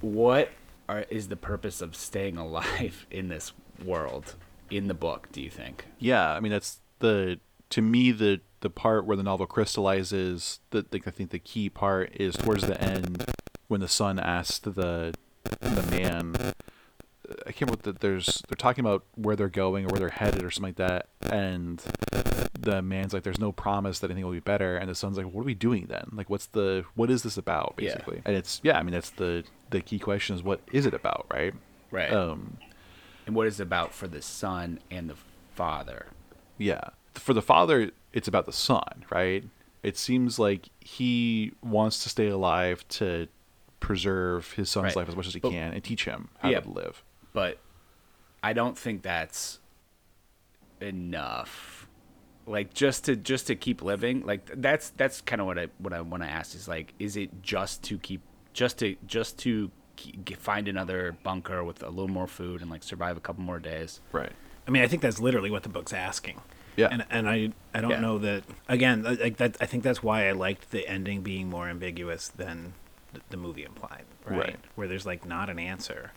[0.00, 0.50] What
[0.88, 3.52] are is the purpose of staying alive in this
[3.84, 4.34] world
[4.70, 5.28] in the book?
[5.32, 5.86] Do you think?
[5.98, 10.60] Yeah, I mean that's the to me the the part where the novel crystallizes.
[10.70, 13.24] The, the I think the key part is towards the end
[13.68, 15.14] when the son asks the
[15.60, 16.54] the man.
[17.46, 20.42] I can't remember that there's they're talking about where they're going or where they're headed
[20.42, 21.78] or something like that, and
[22.58, 25.26] the man's like, "There's no promise that anything will be better," and the son's like,
[25.26, 26.08] "What are we doing then?
[26.12, 27.90] Like, what's the what is this about Yeah.
[27.94, 30.94] basically?" And it's yeah, I mean that's the the key question is what is it
[30.94, 31.54] about, right?
[31.90, 32.12] Right.
[32.12, 32.58] Um,
[33.26, 35.16] and what is it about for the son and the
[35.54, 36.06] father?
[36.58, 36.80] Yeah.
[37.14, 39.44] For the father, it's about the son, right?
[39.82, 43.28] It seems like he wants to stay alive to
[43.80, 44.96] preserve his son's Right.
[44.96, 46.60] life as much as he But- can and teach him how Yeah.
[46.60, 47.04] to live.
[47.36, 47.58] But
[48.42, 49.60] I don't think that's
[50.80, 51.86] enough.
[52.46, 55.92] Like just to just to keep living, like that's that's kind of what I what
[55.92, 58.22] I want to ask is like, is it just to keep
[58.54, 62.82] just to just to keep, find another bunker with a little more food and like
[62.82, 64.00] survive a couple more days?
[64.12, 64.32] Right.
[64.66, 66.40] I mean, I think that's literally what the book's asking.
[66.76, 66.88] Yeah.
[66.90, 68.00] And and I I don't Yeah.
[68.00, 71.68] know that again like that I think that's why I liked the ending being more
[71.68, 72.72] ambiguous than
[73.12, 74.38] the, the movie implied, right?
[74.38, 74.56] Right.
[74.76, 76.12] Where there's like not an answer,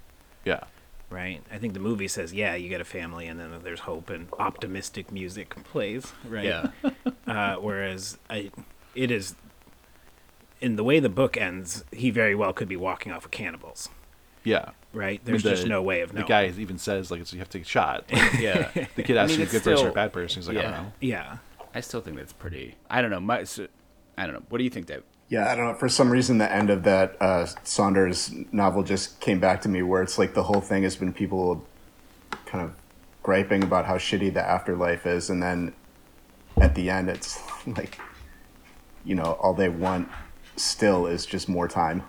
[0.45, 0.61] Yeah.
[1.09, 1.41] Right?
[1.51, 4.27] I think the movie says, yeah, you get a family and then there's hope and
[4.37, 6.45] optimistic music plays, right?
[6.45, 6.67] Yeah.
[7.27, 8.51] uh, whereas I
[8.95, 9.35] it is
[10.61, 13.89] in the way the book ends, he very well could be walking off with cannibals,
[14.43, 14.71] Yeah.
[14.93, 15.21] right?
[15.25, 16.25] I mean, There's just no way of knowing.
[16.25, 18.05] The guy even says like it's, you have to take a shot.
[18.11, 18.69] Like, Yeah.
[18.95, 20.41] the kid asks mean, you a it's good person or a bad person.
[20.41, 20.91] He's like, I don't know.
[20.99, 21.37] yeah.
[21.73, 22.75] I still think that's pretty.
[22.89, 23.19] I don't know.
[23.19, 23.67] My, so,
[24.17, 24.43] I don't know.
[24.49, 25.03] What do you think, Dave?
[25.29, 25.73] Yeah, I don't know.
[25.75, 29.83] For some reason, the end of that uh, Saunders novel just came back to me,
[29.83, 31.65] where it's like the whole thing has been people
[32.45, 32.73] kind of
[33.21, 35.73] griping about how shitty the afterlife is, and then
[36.59, 37.99] at the end, it's like,
[39.05, 40.09] you know, all they want
[40.55, 42.03] still is just more time.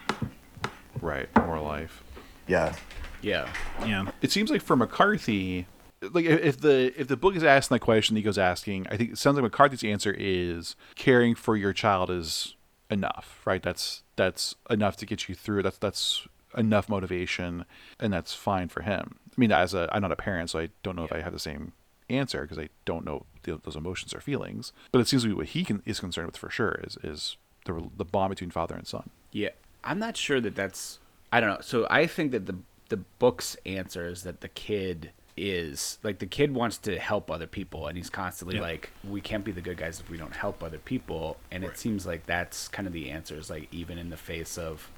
[1.01, 1.29] Right.
[1.47, 2.03] More life.
[2.47, 2.75] Yeah.
[3.23, 3.49] Yeah.
[3.85, 4.11] Yeah.
[4.23, 5.67] It seems like for McCarthy,
[6.01, 8.87] like if if the if the book is asking that question, Nico's asking.
[8.91, 12.57] I think it sounds like McCarthy's answer is caring for your child is
[12.91, 13.63] enough, right?
[13.63, 15.63] That's that's enough to get you through.
[15.63, 16.27] That's that's
[16.57, 17.65] enough motivation,
[17.99, 19.17] and that's fine for him.
[19.31, 21.33] I mean, as a I'm not a parent, so I don't know if I have
[21.33, 21.73] the same
[22.09, 24.73] answer because I don't know the, those emotions or feelings.
[24.93, 27.37] But it seems to be what he can, is concerned with for sure is is
[27.65, 29.11] the the bond between father and son.
[29.33, 29.51] Yeah,
[29.85, 30.99] I'm not sure that that's.
[31.33, 31.61] I don't know.
[31.61, 32.57] So I think that the
[32.89, 37.47] the book's answer is that the kid is like the kid wants to help other
[37.47, 38.63] people, and he's constantly Yeah.
[38.63, 41.79] like, "We can't be the good guys if we don't help other people." And it
[41.79, 43.37] seems like that's kind of the answer.
[43.37, 44.91] Is like even in the face of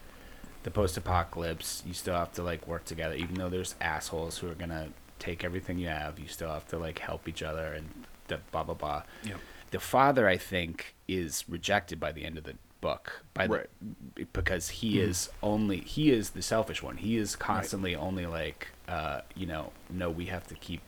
[0.64, 4.54] the post-apocalypse, you still have to like work together, even though there's assholes who are
[4.54, 6.18] gonna take everything you have.
[6.18, 9.02] You still have to like help each other and the blah blah blah.
[9.24, 9.38] Yep.
[9.70, 14.32] The father, I think, is rejected by the end of the book by the, Right.
[14.34, 16.98] because he is only he is the selfish one.
[16.98, 20.82] He is constantly only like, uh, you know, no, we have to keep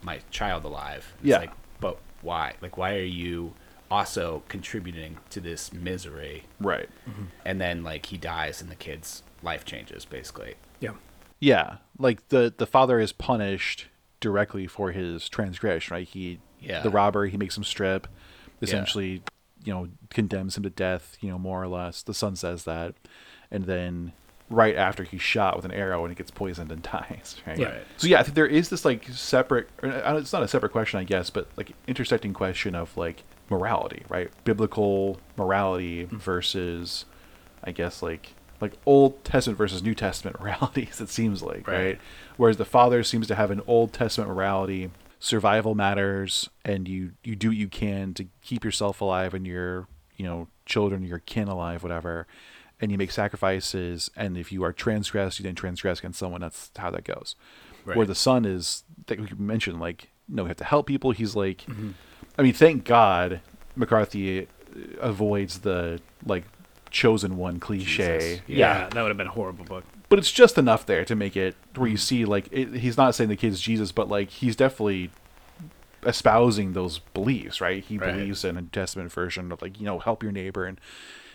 [0.00, 1.12] my child alive.
[1.18, 1.38] It's Yeah.
[1.38, 1.50] like,
[1.80, 2.54] but why?
[2.62, 3.52] Like, why are you
[3.90, 6.44] also contributing to this misery?
[6.58, 6.88] Right.
[7.44, 10.54] And then like he dies and the kid's life changes basically.
[10.80, 10.94] Yeah.
[11.40, 13.88] Yeah, like the the father is punished
[14.20, 16.06] directly for his transgression, right?
[16.08, 16.80] He Yeah.
[16.82, 18.06] the robber, he makes him strip,
[18.62, 19.22] essentially,
[19.64, 22.02] you know, condemns him to death, you know, more or less.
[22.02, 22.94] The son says that.
[23.50, 24.12] And then
[24.52, 27.58] right after he's shot with an arrow and he gets poisoned and dies, right?
[27.58, 27.68] Yeah.
[27.68, 27.82] Right.
[27.96, 31.00] So yeah, I think there is this like separate uh, it's not a separate question,
[31.00, 34.30] I guess, but like intersecting question of like morality, right?
[34.44, 37.04] Biblical morality versus
[37.64, 41.00] I guess like like Old Testament versus New Testament moralities.
[41.00, 41.84] It seems like right.
[41.84, 41.98] Right.
[42.36, 44.90] Whereas the Father seems to have an Old Testament morality.
[45.24, 49.86] Survival matters, and you you do what you can to keep yourself alive and your
[50.16, 52.26] you know children, your kin alive, whatever.
[52.80, 56.40] And you make sacrifices, and if you are transgressed, you then transgress against someone.
[56.40, 57.36] That's how that goes.
[57.84, 61.12] Where the son is, that we mentioned, like no, we have to help people.
[61.12, 61.90] He's like, mm-hmm.
[62.36, 63.42] I mean, thank God
[63.76, 64.46] McCarthy uh,
[65.00, 66.44] avoids the like
[66.90, 68.18] chosen one cliche.
[68.18, 68.40] Jesus.
[68.48, 68.88] Yeah.
[68.88, 69.84] That would have been a horrible book.
[70.12, 72.00] But it's just enough there to make it where you mm.
[72.00, 75.10] see like it, he's not saying the kid's Jesus, but like he's definitely
[76.04, 77.82] espousing those beliefs, right?
[77.82, 78.12] He Right.
[78.12, 80.78] believes in a Testament version of like you know help your neighbor and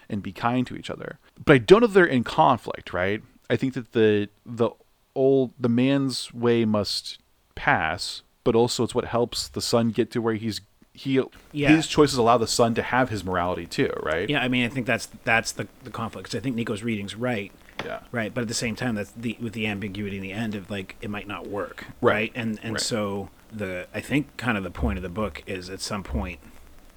[0.10, 1.18] and be kind to each other.
[1.44, 3.24] But I don't know if they're in conflict, right?
[3.50, 4.70] I think that the the
[5.16, 7.18] old the man's way must
[7.56, 10.62] pass, but also it's what helps the son get to where he's
[10.94, 11.20] he
[11.52, 11.70] Yeah.
[11.70, 14.30] his choices allow the son to have his morality too, right?
[14.30, 16.30] Yeah, I mean, I think that's that's the the conflict.
[16.30, 17.52] 'cause I think Nico's reading's right.
[17.86, 18.00] Yeah.
[18.12, 20.70] Right, but at the same time, that's the with the ambiguity in the end of
[20.70, 21.86] like it might not work.
[22.02, 22.14] Right.
[22.14, 22.82] Right, and and Right.
[22.82, 26.40] so the I think kind of the point of the book is at some point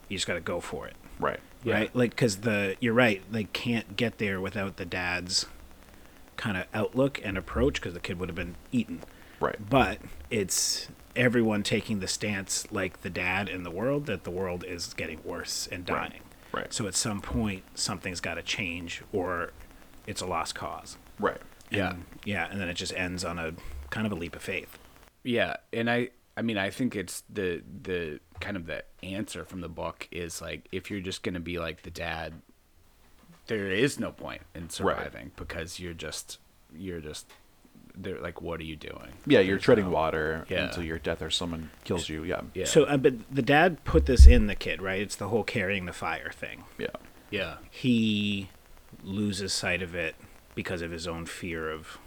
[0.08, 0.94] you just got to go for it.
[1.18, 1.40] Right.
[1.62, 1.74] Yeah.
[1.74, 5.46] Right, like because the you're right, they can't get there without the dad's
[6.36, 9.02] kind of outlook and approach because the kid would have been eaten.
[9.40, 9.56] Right.
[9.68, 9.98] But
[10.30, 14.94] it's everyone taking the stance like the dad in the world that the world is
[14.94, 16.00] getting worse and dying.
[16.00, 16.10] Right.
[16.10, 16.22] dying.
[16.52, 16.72] Right.
[16.72, 19.52] So at some point something's got to change or
[20.10, 20.96] it's a lost cause.
[21.18, 21.40] Right.
[21.70, 21.90] Yeah.
[21.90, 23.52] And, yeah, and then it just ends on a
[23.90, 24.78] kind of a leap of faith.
[25.22, 29.60] Yeah, and I I mean I think it's the the kind of the answer from
[29.60, 32.34] the book is like if you're just going to be like the dad
[33.46, 36.38] there is no point in surviving because you're just
[36.76, 37.26] you're just
[37.96, 39.12] they're like what are you doing?
[39.26, 40.64] Yeah, you're There's treading no- water Yeah.
[40.66, 42.24] until your death or someone kills you.
[42.24, 42.42] Yeah.
[42.54, 42.64] Yeah.
[42.66, 45.00] So, uh, but the dad put this in the kid, right?
[45.00, 46.64] It's the whole carrying the fire thing.
[46.78, 46.86] Yeah.
[47.30, 47.56] yeah.
[47.70, 48.48] He
[49.02, 50.14] loses sight of it
[50.54, 51.98] because of his own fear of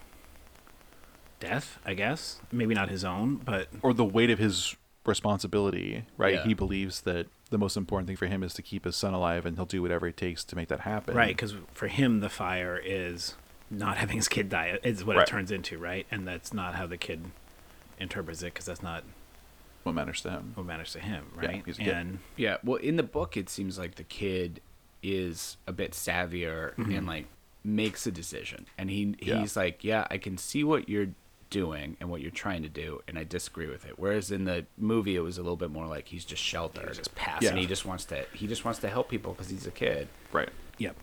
[1.39, 2.39] death, I guess.
[2.51, 4.75] Maybe not his own, but Or the weight of his
[5.05, 6.35] responsibility, right?
[6.35, 6.43] Yeah.
[6.45, 9.45] He believes that the most important thing for him is to keep his son alive
[9.45, 11.15] and he'll do whatever it takes to make that happen.
[11.15, 13.35] right, because for him, the fire is
[13.69, 15.27] not having his kid die, is what Right.
[15.27, 16.05] it turns into, right?
[16.09, 17.25] And that's not how the kid
[17.99, 19.03] interprets it, because that's not
[19.83, 20.51] What matters to him.
[20.55, 21.63] what matters to him, Yeah, right?
[21.65, 21.93] he's a kid.
[21.93, 24.61] and Yeah, well, in the book, it seems like the kid
[25.03, 26.91] is a bit savvier mm-hmm.
[26.93, 27.25] and like
[27.63, 29.39] makes a decision, and he Yeah.
[29.39, 31.09] he's like, yeah, I can see what you're
[31.49, 33.93] doing and what you're trying to do, and I disagree with it.
[33.99, 36.97] Whereas in the movie, it was a little bit more like he's just sheltered, he's
[36.97, 37.51] just passive.
[37.51, 40.07] and he just wants to he just wants to help people because he's a kid.
[40.31, 40.49] Right.
[40.79, 40.95] yep,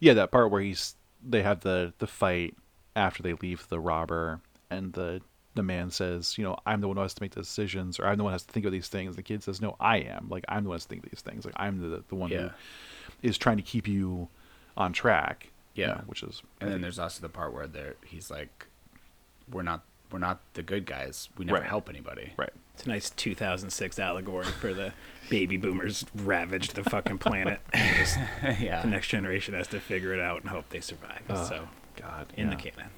[0.00, 0.96] Yeah, that part where he's
[1.26, 2.56] they have the the fight
[2.96, 4.40] after they leave the robber
[4.70, 5.20] and the
[5.54, 8.06] the man says, you know, I'm the one who has to make the decisions or
[8.06, 9.16] I'm the one who has to think of these things.
[9.16, 10.28] The kid says, No, I am.
[10.30, 11.44] Like I'm the one who has to think of these things.
[11.44, 12.38] Like I'm the the one Yeah.
[12.42, 12.50] who
[13.22, 14.28] is trying to keep you
[14.76, 15.48] on track.
[15.74, 15.94] you Yeah.
[15.94, 18.66] know, which is And then there's also the part where there he's like,
[19.50, 21.28] we're not we're not the good guys.
[21.38, 21.68] We never Right.
[21.68, 22.32] help anybody.
[22.36, 22.52] right.
[22.74, 24.92] it's a nice 2006 allegory for the
[25.28, 27.60] baby boomers ravaged the fucking planet.
[27.98, 28.18] Just
[28.58, 28.82] yeah.
[28.82, 31.22] the next generation has to figure it out and hope they survive.
[31.28, 32.56] Oh, so God, in yeah.
[32.56, 32.90] the canon.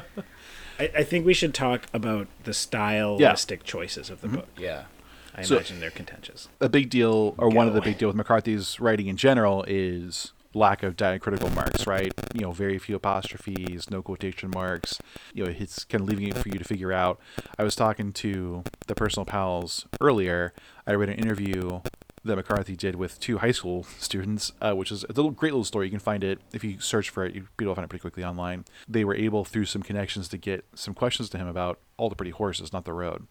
[0.78, 4.36] I, I think we should talk about the stylistic choices of the mm-hmm.
[4.36, 4.48] book.
[4.58, 4.84] Yeah.
[5.38, 6.48] I So- imagine they're contentious.
[6.60, 10.32] a big deal, or one of the big deal with McCarthy's writing in general is
[10.54, 12.12] lack of diacritical marks, right?
[12.34, 14.98] You know, very few apostrophes, no quotation marks.
[15.34, 17.20] You know, it's kind of leaving it for you to figure out.
[17.58, 20.52] I was talking to the personal pals earlier.
[20.86, 21.80] I read an interview
[22.24, 25.64] that McCarthy did with two high school students, uh, which is a little great little
[25.64, 25.86] story.
[25.86, 27.36] You can find it if you search for it.
[27.36, 28.64] Able to find it pretty quickly online.
[28.88, 32.16] They were able through some connections to get some questions to him about all the
[32.16, 33.26] pretty horses, not the road.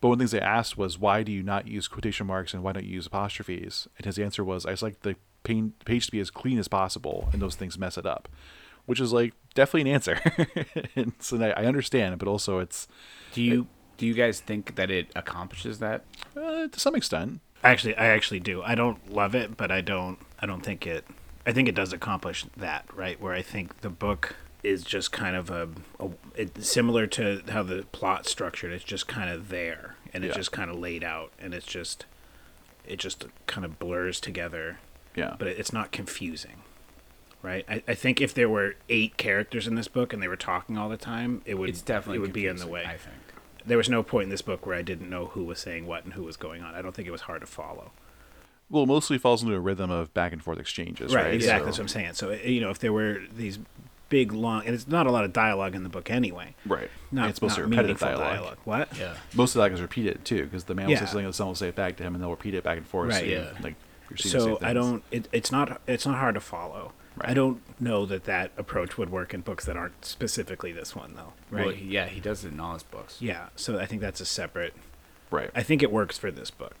[0.00, 2.54] But one of the things they asked was, why do you not use quotation marks
[2.54, 3.88] and why don't you use apostrophes?
[3.96, 6.68] And his answer was, I just like the pain, page to be as clean as
[6.68, 8.28] possible, and those things mess it up.
[8.86, 10.18] Which is like definitely an answer.
[10.96, 12.88] and so I I understand, but also it's
[13.32, 13.66] Do you
[13.98, 16.04] do you guys think that it accomplishes that?
[16.36, 17.40] uh, to some extent.
[17.62, 18.62] Actually, I actually do.
[18.62, 20.18] I don't love it, but I don't.
[20.40, 21.04] I don't think it.
[21.44, 23.20] I think it does accomplish that, right?
[23.20, 25.68] Where I think the book is just kind of a,
[26.00, 28.72] a it, similar to how the plot's structured.
[28.72, 30.38] It's just kind of there, and it's Yeah.
[30.38, 32.06] just kind of laid out, and it's just
[32.86, 34.78] it just kind of blurs together.
[35.16, 35.34] Yeah.
[35.36, 36.62] but it's not confusing,
[37.42, 37.64] right?
[37.68, 40.78] I, I think if there were eight characters in this book and they were talking
[40.78, 42.84] all the time, it would It's definitely it would be in the way.
[42.84, 43.16] I think.
[43.66, 46.04] There was no point in this book where I didn't know who was saying what
[46.04, 46.74] and who was going on.
[46.76, 47.90] I don't think it was hard to follow.
[48.70, 51.34] Well, mostly falls into a rhythm of back and forth exchanges, right?
[51.34, 51.62] exactly.
[51.62, 52.12] So- That's what I'm saying.
[52.14, 53.58] So you know, if there were these
[54.08, 56.54] big long, and it's not a lot of dialogue in the book anyway.
[56.66, 56.90] right.
[57.12, 58.58] Not, And it's mostly not repetitive meaningful dialogue.
[58.64, 58.96] What?
[58.98, 59.14] Yeah.
[59.34, 61.00] Most of that is repeated too, because the man will Yeah.
[61.00, 62.78] say something, and someone will say it back to him, and they'll repeat it back
[62.78, 63.10] and forth.
[63.10, 63.50] Right, so yeah.
[63.62, 63.74] Like
[64.10, 65.02] you're So I don't.
[65.10, 65.80] It, it's not.
[65.86, 66.92] It's not hard to follow.
[67.16, 67.30] Right.
[67.30, 71.14] I don't know that that approach would work in books that aren't specifically this one,
[71.16, 71.32] though.
[71.50, 71.66] Right?
[71.66, 73.20] Well, yeah, he does it in all his books.
[73.20, 73.48] yeah.
[73.56, 74.72] So I think that's a separate.
[75.30, 75.50] Right.
[75.54, 76.74] I think it works for this book,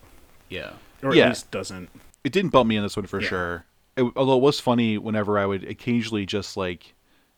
[0.48, 0.70] Yeah.
[1.02, 1.24] or Yeah.
[1.24, 1.90] at least doesn't.
[2.24, 3.28] it didn't bump me in this one for Yeah.
[3.28, 3.64] sure.
[3.96, 6.94] It, although it was funny whenever I would occasionally just like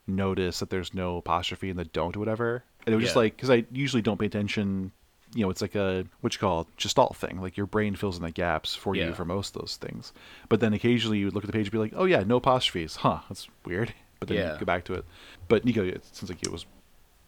[0.07, 3.37] notice that there's no apostrophe in the don't or whatever, and it was just like
[3.37, 4.93] because I usually don't pay attention.
[5.35, 7.41] You know, it's like a what you call gestalt thing.
[7.41, 9.09] Like your brain fills in the gaps for Yeah.
[9.09, 10.13] you for most of those things.
[10.49, 12.37] But then occasionally you would look at the page and be like, oh yeah, no
[12.37, 12.97] apostrophes.
[12.97, 13.95] Huh, that's weird.
[14.19, 14.53] But then Yeah.
[14.55, 15.05] you go back to it.
[15.49, 16.67] But Nico, it sounds like it was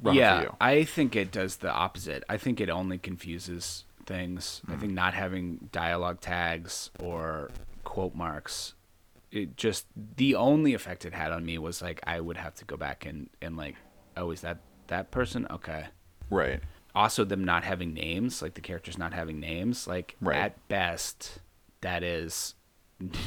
[0.04, 0.56] yeah, for you.
[0.60, 2.22] I think it does the opposite.
[2.28, 4.60] I think it only confuses things.
[4.68, 4.80] I Hmm.
[4.80, 7.50] think not having dialogue tags or
[7.84, 8.74] quote marks,
[9.32, 12.64] it just the only effect it had on me was like I would have to
[12.64, 13.74] go back and and like,
[14.16, 14.58] oh, is that
[14.88, 15.46] that person?
[15.50, 15.86] Okay.
[16.30, 16.60] right.
[16.94, 20.36] Also, them not having names, like the characters not having names, like Right.
[20.36, 21.38] at best,
[21.80, 22.54] that is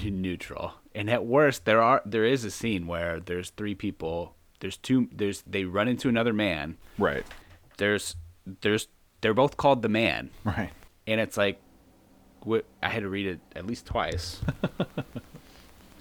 [0.03, 4.35] neutral, and at worst, there are there is a scene where there's three people.
[4.59, 5.09] There's two.
[5.11, 6.77] There's they run into another man.
[6.99, 7.25] Right.
[7.77, 8.15] There's
[8.61, 8.87] there's
[9.21, 10.69] they're both called the man, Right.
[11.07, 11.59] and it's like,
[12.41, 12.65] what?
[12.83, 14.41] I had to read it at least twice.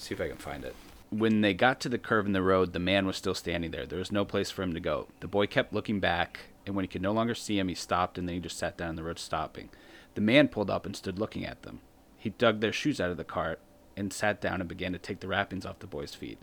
[0.05, 0.77] See if I can find it.
[1.09, 3.87] When they got to the curve in the road, the man was still standing there.
[3.87, 5.09] There was no place for him to go.
[5.21, 8.19] The boy kept looking back, and when he could no longer see him, he stopped
[8.19, 9.71] and then he just sat down on the road, stopping.
[10.15, 11.81] The man pulled up and stood looking at them.
[12.19, 13.61] He dug their shoes out of the cart
[13.97, 16.39] and sat down and began to take the wrappings off the boy's feet.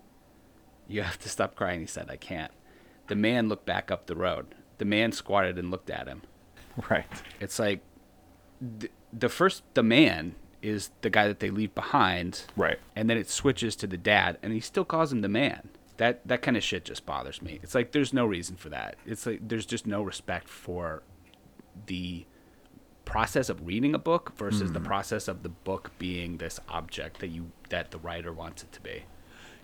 [0.88, 2.10] You have to stop crying, he said.
[2.10, 2.52] I can't.
[3.10, 4.56] The man looked back up the road.
[4.80, 6.24] The man squatted and looked at him.
[6.90, 7.06] Right.
[7.40, 7.82] It's like
[8.80, 12.78] th- the first the man is the guy that they leave behind, Right.
[12.96, 15.70] and then it switches to the dad, and he still calls him the man.
[15.98, 17.60] That that kind of shit just bothers me.
[17.62, 18.96] It's like there's no reason for that.
[19.06, 21.04] It's like there's just no respect for
[21.86, 22.26] the
[23.06, 27.28] process of reading a book versus the process of the book being this object that
[27.28, 29.04] you that the writer wants it to be.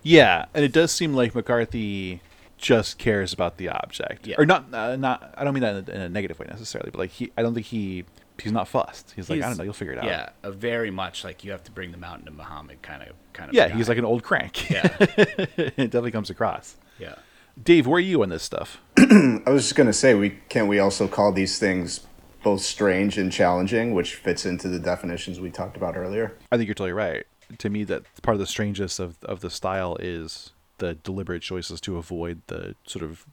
[0.04, 2.22] Yeah, and it does seem like McCarthy
[2.58, 4.36] just cares about the object, Yeah.
[4.38, 4.74] or not.
[4.74, 5.34] Uh, not.
[5.38, 7.42] I don't mean that in a, in a negative way necessarily, but like he, I
[7.42, 8.06] don't think he,
[8.42, 9.14] he's not fussed.
[9.16, 10.06] He's like, I don't know, you'll figure it out.
[10.06, 13.10] Yeah, a very much like you have to bring the mountain to Muhammad kind of
[13.34, 13.56] kind of.
[13.56, 13.76] yeah, guy.
[13.76, 14.70] he's like an old crank.
[14.70, 16.76] yeah, it definitely comes across.
[17.00, 17.16] yeah.
[17.62, 18.80] Dave, where are you on this stuff?
[18.98, 22.02] I was just gonna say, we can't we also call these things
[22.44, 26.38] both strange and challenging, which fits into the definitions we talked about earlier.
[26.52, 27.26] I think you're totally right.
[27.58, 31.82] To me, that part of the strangeness of of the style is the deliberate choices
[31.82, 33.26] to avoid the sort of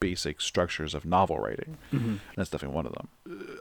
[0.00, 1.76] basic structures of novel writing.
[1.92, 3.08] And that's definitely one of them.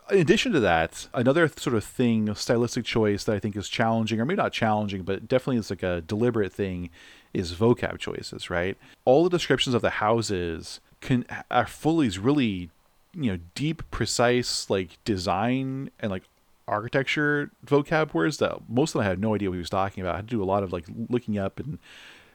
[0.09, 3.69] Uh, In addition to that, another sort of thing, stylistic choice that I think is
[3.69, 6.89] challenging, or maybe not challenging, but definitely is like a deliberate thing,
[7.33, 8.49] is vocab choices.
[8.49, 8.77] Right?
[9.05, 12.69] All the descriptions of the houses can are full of these really,
[13.13, 16.23] you know, deep, precise like design and like
[16.67, 20.01] architecture vocab words that most of them I had no idea what he was talking
[20.01, 20.13] about.
[20.13, 21.79] I had to do a lot of like looking up and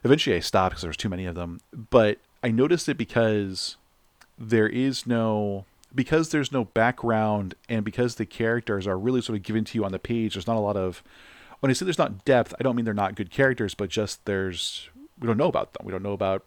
[0.03, 1.61] eventually I stopped because there was too many of them.
[1.91, 3.77] But I noticed it because
[4.39, 5.65] there is no
[5.95, 9.85] because there's no background and because the characters are really sort of given to you
[9.85, 11.03] on the page, there's not a lot of
[11.61, 14.25] when I say there's not depth, I don't mean they're not good characters, but just
[14.25, 15.87] there's we don't know about them.
[15.87, 16.45] We don't know about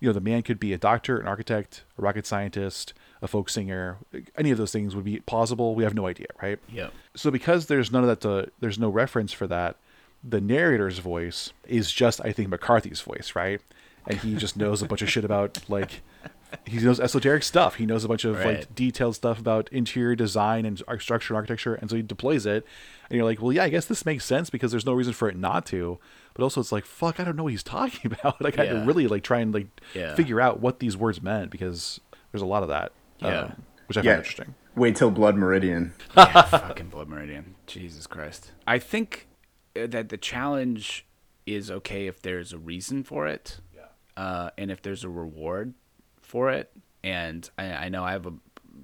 [0.00, 3.50] you know the man could be a doctor, an architect, a rocket scientist, a folk
[3.50, 3.98] singer.
[4.36, 5.74] Any of those things would be plausible.
[5.74, 6.58] We have no idea, right?
[6.72, 6.92] Yep.
[7.14, 9.76] So because there's none of that, to, there's no reference for that.
[10.22, 13.60] The narrator's voice is just, I think, McCarthy's voice, right?
[14.06, 16.02] And he just knows a bunch of shit about like
[16.66, 17.74] he knows esoteric stuff.
[17.76, 18.58] He knows a bunch of Right.
[18.58, 22.64] like detailed stuff about interior design and structure and architecture, and so he deploys it.
[23.10, 25.28] And you're like, well, yeah, I guess this makes sense because there's no reason for
[25.28, 25.98] it not to.
[26.34, 28.40] But also, it's like, fuck, I don't know what he's talking about.
[28.40, 30.14] like, I had to really like try and like Yeah.
[30.14, 32.00] figure out what these words meant because
[32.32, 33.40] there's a lot of that, Yeah.
[33.40, 34.12] um, which I Yeah.
[34.12, 34.54] find interesting.
[34.76, 35.92] Wait till Blood Meridian.
[36.16, 37.56] yeah, fucking Blood Meridian.
[37.66, 38.52] Jesus Christ.
[38.66, 39.26] I think
[39.76, 41.04] uh, that the challenge
[41.46, 43.58] is okay if there's a reason for it,
[44.16, 45.72] uh, and if there's a reward
[46.28, 46.70] for it.
[47.02, 48.32] And I, I know I have a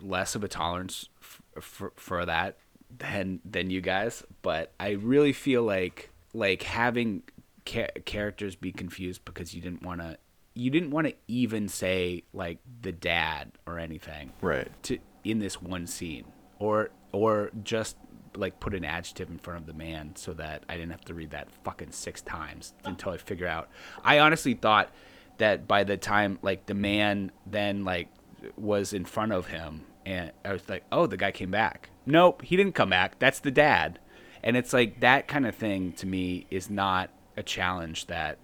[0.00, 2.56] less of a tolerance f- for for that
[2.96, 7.22] than than you guys, but I really feel like like having
[7.66, 10.16] ca- characters be confused because you didn't want to
[10.54, 14.68] you didn't want to even say like the dad or anything Right.
[14.84, 16.24] to in this one scene
[16.58, 17.96] or or just
[18.36, 21.14] like put an adjective in front of the man so that I didn't have to
[21.14, 23.68] read that fucking six times until I figure out.
[24.04, 24.90] I honestly thought
[25.38, 28.08] that by the time like the man then like
[28.56, 32.42] was in front of him and I was like, "Oh, the guy came back." Nope,
[32.42, 33.18] he didn't come back.
[33.18, 33.98] That's the dad.
[34.42, 38.38] And it's like that kind of thing to me is not a challenge that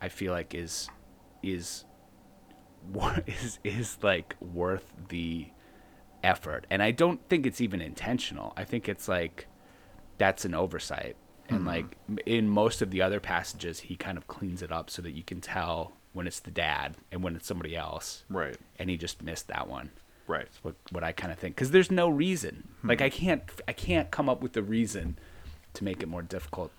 [0.00, 0.88] I feel like is
[1.42, 1.84] is
[3.26, 5.48] is is like worth the
[6.22, 6.66] effort.
[6.70, 8.52] And I don't think it's even intentional.
[8.56, 9.46] I think it's like
[10.18, 11.16] that's an oversight.
[11.48, 11.66] And mm-hmm.
[11.66, 11.96] like
[12.26, 15.22] in most of the other passages, he kind of cleans it up so that you
[15.22, 18.24] can tell when it's the dad and when it's somebody else.
[18.28, 18.56] Right.
[18.78, 19.90] And he just missed that one.
[20.26, 20.48] Right.
[20.62, 22.68] What what I kind of think because there's no reason.
[22.82, 22.88] Hmm.
[22.88, 25.18] Like I can't I can't come up with the reason
[25.74, 26.70] to make it more difficult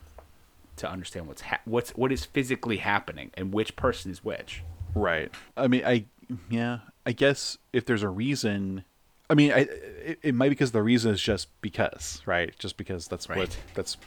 [0.78, 4.64] to understand what's ha- what's what is physically happening and which person is which.
[4.96, 5.32] Right.
[5.58, 6.06] I mean, I
[6.50, 6.80] yeah.
[7.06, 8.86] I guess if there's a reason,
[9.30, 12.58] I mean, I it, it might be because the reason is just because, right?
[12.60, 13.58] Just because that's what Right.
[13.74, 13.98] that's.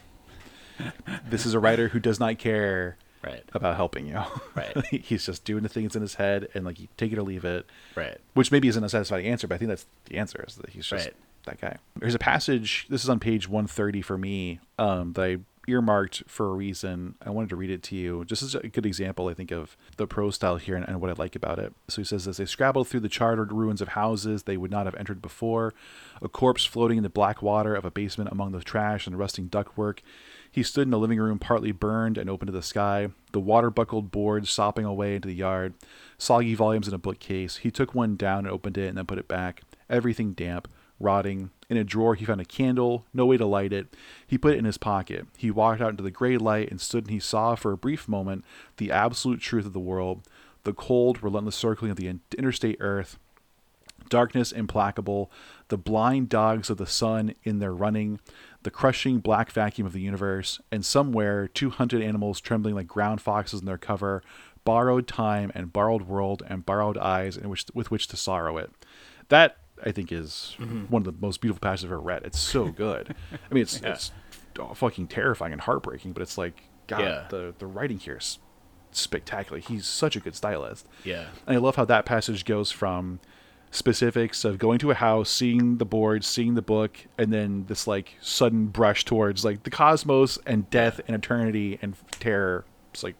[1.28, 3.42] this is a writer who does not care Right.
[3.54, 4.20] about helping you.
[4.54, 4.86] Right.
[4.86, 7.44] He's just doing the things in his head, and like you take it or leave
[7.44, 7.66] it.
[7.94, 8.16] Right.
[8.34, 10.86] Which maybe isn't a satisfying answer, but I think that's the answer is that he's
[10.86, 11.14] just Right.
[11.44, 11.76] that guy.
[11.96, 12.86] There's a passage.
[12.88, 14.60] This is on page 130 for me.
[14.78, 15.36] Um, that I
[15.68, 17.16] earmarked for a reason.
[17.20, 18.24] I wanted to read it to you.
[18.24, 21.10] Just as a good example, I think of the prose style here and, and what
[21.10, 21.74] I like about it.
[21.88, 24.86] So he says As They scrabbled through the charred ruins of houses they would not
[24.86, 25.74] have entered before.
[26.22, 29.48] A corpse floating in the black water of a basement among the trash and rusting
[29.50, 29.98] ductwork.
[30.56, 33.68] He stood in a living room partly burned and open to the sky, the water
[33.68, 35.74] buckled boards sopping away into the yard,
[36.16, 37.58] soggy volumes in a bookcase.
[37.58, 40.66] He took one down and opened it and then put it back, everything damp,
[40.98, 41.50] rotting.
[41.68, 43.94] In a drawer, he found a candle, no way to light it.
[44.26, 45.26] He put it in his pocket.
[45.36, 48.08] He walked out into the gray light and stood and he saw for a brief
[48.08, 48.42] moment
[48.78, 50.22] the absolute truth of the world,
[50.62, 53.18] the cold, relentless circling of the intestate earth,
[54.08, 55.30] darkness implacable,
[55.68, 58.20] the blind dogs of the sun in their running,
[58.66, 63.20] the crushing black vacuum of the universe, and somewhere two hunted animals trembling like ground
[63.20, 64.24] foxes in their cover,
[64.64, 68.72] borrowed time and borrowed world and borrowed eyes in which with which to sorrow it.
[69.28, 70.86] That I think is mm-hmm.
[70.86, 72.24] one of the most beautiful passages I've ever read.
[72.24, 73.14] It's so good.
[73.32, 74.10] I mean, it's it's
[74.74, 77.26] fucking terrifying and heartbreaking, but it's like God, Yeah.
[77.30, 78.40] the the writing here is
[78.90, 79.60] spectacular.
[79.60, 80.88] He's such a good stylist.
[81.04, 81.26] Yeah.
[81.46, 83.20] And I love how that passage goes from
[83.76, 87.86] specifics of going to a house, seeing the board, seeing the book, and then this
[87.86, 92.64] like sudden brush towards like the cosmos and death and eternity and terror.
[92.92, 93.16] It's like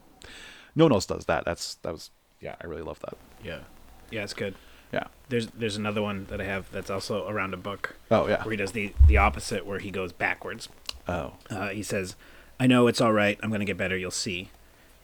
[0.75, 1.45] no one else does that.
[1.45, 3.17] That's that was yeah, I really love that.
[3.43, 3.61] Yeah.
[4.11, 4.55] Yeah, it's good.
[4.93, 5.05] Yeah.
[5.29, 7.97] There's there's another one that I have that's also around a book.
[8.11, 8.43] Oh, yeah.
[8.45, 10.69] Where he does the the opposite, where he goes backwards.
[11.09, 11.35] Oh.
[11.51, 12.15] Uh, he says,
[12.61, 13.39] "I know it's all right.
[13.43, 13.97] I'm to get better.
[13.97, 14.51] You'll see."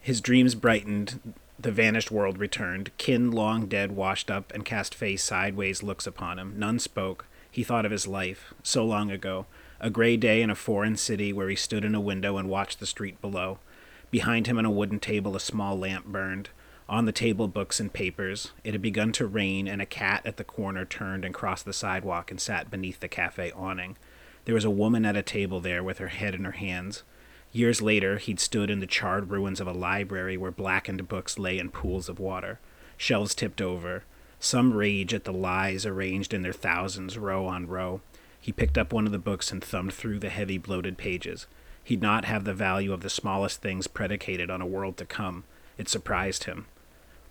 [0.01, 1.33] His dreams brightened.
[1.63, 2.91] The vanished world returned.
[2.97, 6.55] Kin long dead washed up and cast face sideways looks upon him.
[6.57, 7.25] None spoke.
[7.49, 9.45] He thought of his life so long ago,
[9.79, 12.81] a gray day in a foreign city where he stood in a window and watched
[12.81, 13.59] the street below.
[14.11, 16.49] Behind him on a wooden table, a small lamp burned.
[16.89, 18.51] On the table, books and papers.
[18.65, 21.71] It had begun to rain, and a cat at the corner turned and crossed the
[21.71, 23.95] sidewalk and sat beneath the cafe awning.
[24.43, 27.03] There was a woman at a table there with her head in her hands.
[27.53, 31.59] Years later, he'd stood in the charred ruins of a library where blackened books lay
[31.59, 32.59] in pools of water,
[32.97, 34.03] shelves tipped over.
[34.39, 38.01] Some rage at the lies arranged in their thousands, row on row.
[38.41, 41.45] He picked up one of the books and thumbed through the heavy, bloated pages.
[41.83, 45.43] He'd not have the value of the smallest things predicated on a world to come.
[45.77, 46.65] It surprised him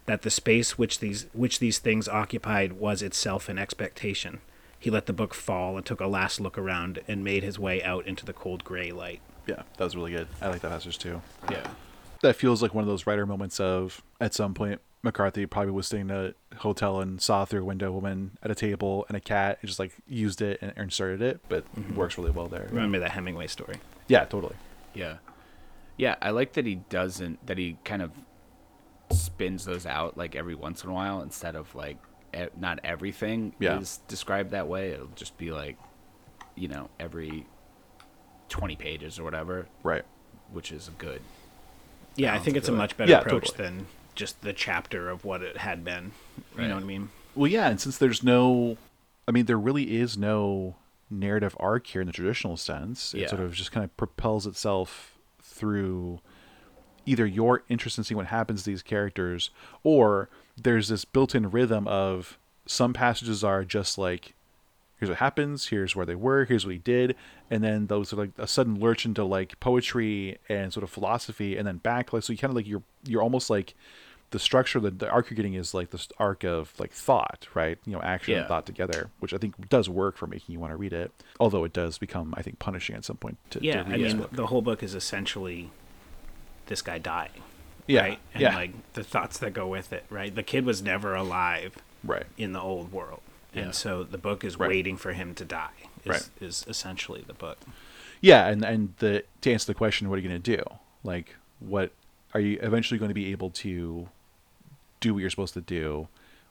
[0.07, 4.41] that the space which these which these things occupied was itself an expectation.
[4.79, 7.83] He let the book fall and took a last look around and made his way
[7.83, 9.21] out into the cold gray light.
[9.47, 10.29] Yeah, that was really good.
[10.41, 11.21] I like that passage too.
[11.51, 11.67] Yeah.
[12.23, 15.87] that feels like one of those writer moments of at some point McCarthy probably was
[15.89, 19.17] staying in a hotel and saw through a window a woman at a table and
[19.17, 22.47] a cat and just like used it and inserted it, but it works really well
[22.47, 22.69] there.
[22.71, 23.77] Remember that Hemingway story?
[24.07, 24.55] Yeah, totally.
[24.95, 25.17] Yeah.
[25.97, 28.13] Yeah, I like that he doesn't that he kind of
[29.11, 31.99] spins those out like every once in a while instead of like
[32.35, 33.79] e- not everything Yeah.
[33.81, 34.91] is described that way.
[34.93, 35.77] It'll just be like
[36.55, 37.47] you know, every
[38.53, 40.05] 20 pages or whatever, Right.
[40.53, 41.23] which is good.
[42.17, 43.69] Yeah, I think it's a much better Yeah, approach totally.
[43.69, 46.13] than just the chapter of what it had been.
[46.37, 46.69] You Right.
[46.69, 47.09] know what I mean?
[47.35, 48.77] Well, yeah, and since there's no,
[49.27, 50.77] I mean, there really is no
[51.09, 53.15] narrative arc here in the traditional sense.
[53.15, 53.27] It Yeah.
[53.29, 56.21] sort of just kind of propels itself through
[57.07, 59.51] either your interest in seeing what happens to these characters,
[59.83, 64.35] or there's this built-in rhythm of some passages are just like,
[65.03, 67.17] here's what happens, here's where they were, here's what he did,
[67.51, 71.57] and then those are like a sudden lurch into like poetry and sort of philosophy,
[71.57, 72.13] and then back.
[72.13, 73.75] Like so, you kind of like you're you're almost like
[74.31, 77.79] the structure that the arc you're getting is like this arc of like thought, right?
[77.85, 80.71] You know, action and thought together, which I think does work for making you want
[80.71, 81.11] to read it.
[81.41, 83.39] Although it does become, I think, punishing at some point.
[83.51, 85.73] To, to Yeah, read I mean, the whole book is essentially
[86.67, 87.43] this guy dying.
[87.89, 88.19] yeah, Right?
[88.35, 90.33] And yeah, like the thoughts that go with it, right?
[90.33, 91.75] The kid was never alive
[92.05, 93.21] right, in the old world.
[93.55, 93.63] Yeah.
[93.65, 94.69] And so the book is Right.
[94.71, 95.71] waiting for him to die.
[96.05, 96.29] Is, Right.
[96.41, 97.59] is essentially the book.
[98.21, 100.63] yeah, and and the to answer the question, what are you going to do?
[101.05, 101.93] Like, what
[102.35, 104.09] are you eventually going to be able to
[105.01, 106.09] do what you're supposed to do,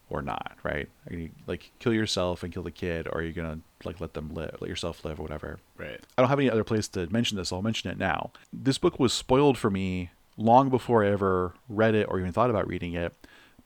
[0.09, 0.57] or not?
[0.63, 0.87] Right?
[1.09, 3.99] Are you like kill yourself and kill the kid, or are you going to like
[3.99, 5.59] let them live, let yourself live, or whatever?
[5.77, 5.99] Right.
[6.17, 7.49] I don't have any other place to mention this.
[7.49, 8.31] so I'll mention it now.
[8.53, 12.49] This book was spoiled for me long before I ever read it or even thought
[12.49, 13.13] about reading it,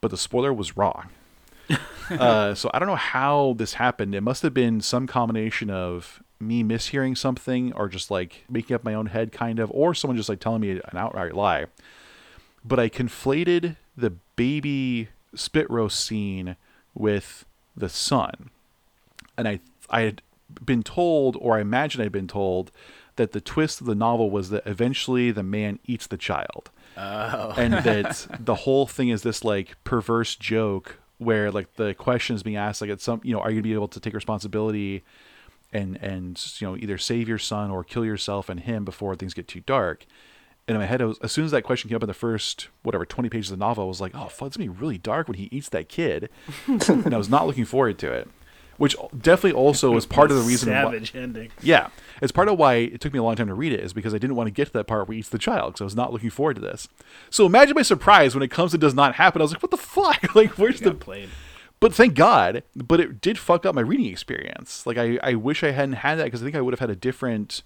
[0.01, 1.09] but the spoiler was wrong.
[2.11, 4.15] Uh, so I don't know how this happened.
[4.15, 8.83] It must have been some combination of me mishearing something or just like making up
[8.83, 11.65] my own head, kind of, or someone just like telling me an outright lie.
[12.63, 16.55] But I conflated the baby spit roast scene
[16.93, 17.45] with
[17.75, 18.49] the son
[19.37, 20.21] and I I had
[20.63, 22.71] been told, or I imagine I'd been told,
[23.17, 26.69] that the twist of the novel was that eventually the man eats the child,
[27.57, 32.43] and that the whole thing is this like perverse joke where like the question is
[32.43, 35.03] being asked like at some you know are you gonna be able to take responsibility
[35.75, 39.33] and and you know either save your son or kill yourself and him before things
[39.33, 40.05] get too dark.
[40.67, 42.69] And in my head, was, as soon as that question came up in the first
[42.81, 44.97] whatever twenty pages of the novel, I was like, "Oh, fuck, it's gonna be really
[44.97, 46.29] dark when he eats that kid,"
[46.67, 48.29] and I was not looking forward to it.
[48.77, 50.69] Which definitely also is part of the reason.
[50.69, 51.51] why- Savage ending.
[51.61, 51.87] yeah,
[52.21, 54.13] it's part of why it took me a long time to read it is because
[54.13, 55.85] I didn't want to get to that part where he eats the child because I
[55.85, 56.87] was not looking forward to this.
[57.29, 59.41] So imagine my surprise when it comes and does not happen.
[59.41, 60.35] I was like, "What the fuck?
[60.35, 61.29] like, where's the?" plane?
[61.79, 62.63] But thank God.
[62.75, 64.85] But it did fuck up my reading experience.
[64.85, 66.89] Like I, I wish I hadn't had that because I think I would have had
[66.89, 67.63] a different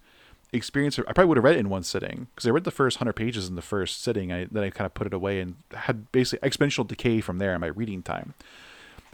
[0.51, 0.97] experience.
[0.99, 3.13] I probably would have read it in one sitting because I read the first hundred
[3.13, 4.31] pages in the first sitting.
[4.31, 7.53] I then I kind of put it away and had basically exponential decay from there
[7.53, 8.33] in my reading time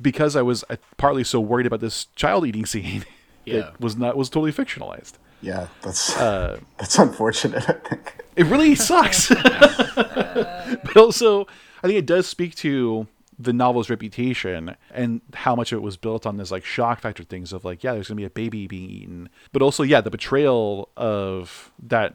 [0.01, 0.63] because I was
[0.97, 3.05] partly so worried about this child eating scene.
[3.47, 3.69] Yeah.
[3.69, 5.19] It was not was totally fictionalized.
[5.39, 7.69] Yeah, that's Uh, that's unfortunate.
[7.69, 8.15] I think.
[8.35, 9.29] It really sucks.
[9.95, 11.45] but also,
[11.83, 13.05] I think it does speak to
[13.37, 17.23] the novel's reputation and how much of it was built on this like shock factor
[17.23, 20.09] things of like, yeah, there's gonna be a baby being eaten, but also, yeah, the
[20.09, 22.13] betrayal of that,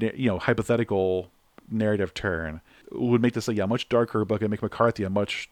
[0.00, 1.30] you know, hypothetical
[1.70, 2.60] narrative turn
[2.92, 5.50] would make this a yeah much darker book and make McCarthy a much,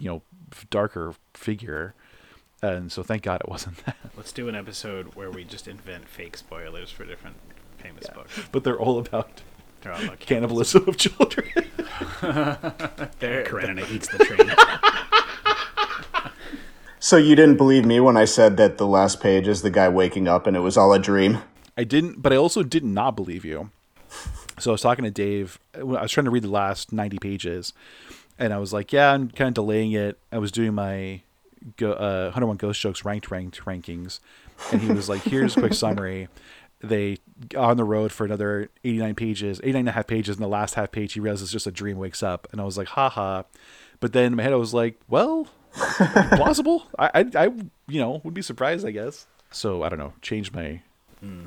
[0.00, 0.22] you know,
[0.70, 1.94] darker figure.
[2.62, 3.96] And so, thank God it wasn't that.
[4.16, 7.36] Let's do an episode where we just invent fake spoilers for different
[7.78, 8.38] famous books.
[8.52, 9.42] But they're all about
[9.80, 11.48] They're all about cannibalism of children.
[13.18, 14.50] There, Karenina eats the train.
[17.02, 19.88] So you didn't believe me when I said that the last page is the guy
[19.88, 21.38] waking up and it was all a dream.
[21.76, 23.70] I didn't, but I also did not believe you.
[24.58, 25.58] So I was talking to Dave.
[25.74, 27.72] Uh, I was trying to read the last 90 pages,
[28.40, 30.18] and I was like, yeah, I'm kind of delaying it.
[30.32, 31.20] I was doing my
[31.76, 34.18] go, uh, 101 Ghost Jokes ranked ranked rankings,
[34.72, 36.28] and he was like, here's a quick summary.
[36.82, 37.18] They
[37.54, 40.48] are on the road for another 89 pages, 89 and a half pages, and the
[40.48, 42.48] last half page, he realizes it's just a dream wakes up.
[42.50, 43.42] And I was like, haha.
[44.00, 46.84] But then in my head, I was like, well, plausible.
[46.98, 47.44] I, I, I,
[47.86, 49.26] you know, would be surprised, I guess.
[49.50, 50.14] So I don't know.
[50.22, 50.80] Change my,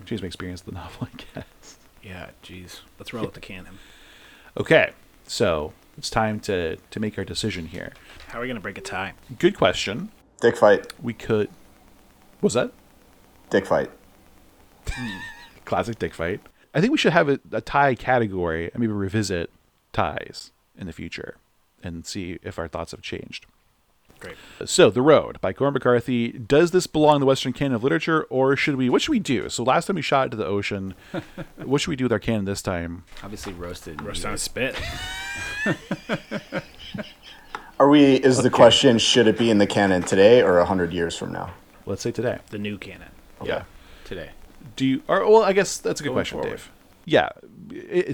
[0.05, 1.77] change my experience of the novel, I guess.
[2.03, 2.81] yeah, jeez.
[2.99, 3.79] Let's roll with the canon.
[4.55, 4.91] Okay,
[5.25, 7.93] so it's time to to make our decision here.
[8.27, 9.13] How are we going to break a tie?
[9.39, 10.11] Good question.
[10.41, 10.91] Dick fight.
[11.01, 11.49] We could.
[12.41, 12.71] Was that
[13.49, 13.91] Dick fight.
[14.89, 15.17] Hmm.
[15.65, 16.41] classic dick fight?
[16.73, 19.49] I think we should have a, a tie category and maybe revisit
[19.93, 21.37] ties in the future
[21.83, 23.45] and see if our thoughts have changed.
[24.23, 24.35] Great.
[24.65, 26.31] So, The Road by Cormac McCarthy.
[26.31, 28.89] Does this belong in the Western canon of literature, or should we?
[28.89, 29.49] What should we do?
[29.49, 30.93] So, last time we shot into the ocean,
[31.57, 33.03] what should we do with our canon this time?
[33.21, 33.97] Obviously roasted.
[33.97, 34.75] and Roast on a spit.
[37.79, 38.15] Are we?
[38.15, 41.31] Is the question should it be in the canon today or a hundred years from
[41.33, 41.51] now?
[41.85, 42.39] Let's say today.
[42.49, 43.09] The new canon.
[43.43, 43.63] Yeah.
[44.05, 44.29] today.
[44.77, 45.03] Do you?
[45.07, 46.57] Or well, I guess that's a good Going question, forward.
[46.57, 46.71] Dave.
[47.05, 47.29] Yeah.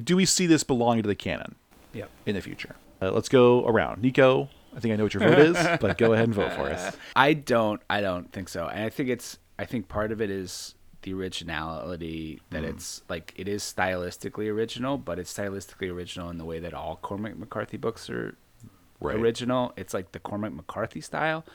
[0.03, 1.53] Do we see this belonging to the canon
[1.93, 2.05] Yeah.
[2.25, 2.75] in the future?
[3.01, 4.01] Uh, let's go around.
[4.01, 6.69] Nico, I think I know what your vote is, but go ahead and vote for
[6.69, 6.95] us.
[7.15, 7.81] I don't.
[7.89, 8.67] I don't think so.
[8.67, 9.37] And I think it's.
[9.57, 12.69] I think part of it is the originality that hmm.
[12.69, 16.97] it's like it is stylistically original, but it's stylistically original in the way that all
[17.01, 18.35] Cormac McCarthy books are
[19.01, 19.15] Right.
[19.15, 19.71] original.
[19.77, 21.45] It's like the Cormac McCarthy style,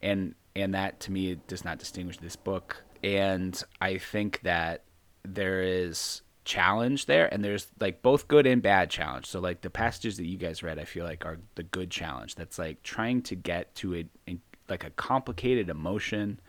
[0.00, 2.84] and and that to me does not distinguish this book.
[3.02, 4.82] And I think that
[5.24, 9.26] there is challenge there, and there's like both good and bad challenge.
[9.26, 12.36] So like the passages that you guys read, I feel like are the good challenge.
[12.36, 14.38] That's like trying to get to a, a
[14.68, 16.40] like a complicated emotion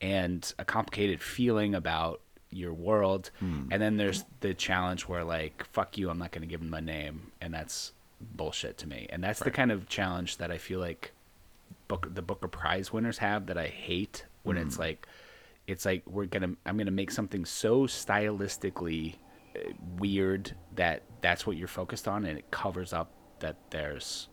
[0.00, 2.20] and a complicated feeling about
[2.50, 3.30] your world.
[3.40, 3.64] Hmm.
[3.70, 6.70] And then there's the challenge where like fuck you, I'm not going to give him
[6.70, 9.08] my name, and that's bullshit to me.
[9.10, 11.12] And that's the kind of challenge that I feel like
[11.88, 14.82] book the Booker Prize winners have that I hate when it's hmm.
[14.82, 15.08] like
[15.66, 19.16] it's like we're gonna I'm gonna make something so stylistically
[19.98, 24.28] weird that that's what you're focused on, and it covers up that there's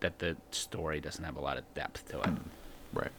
[0.00, 2.26] that the story doesn't have a lot of depth to it.
[2.26, 2.98] Mm-hmm.
[2.98, 3.10] Right.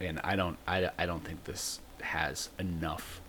[0.00, 3.20] And I don't I, I don't think this has enough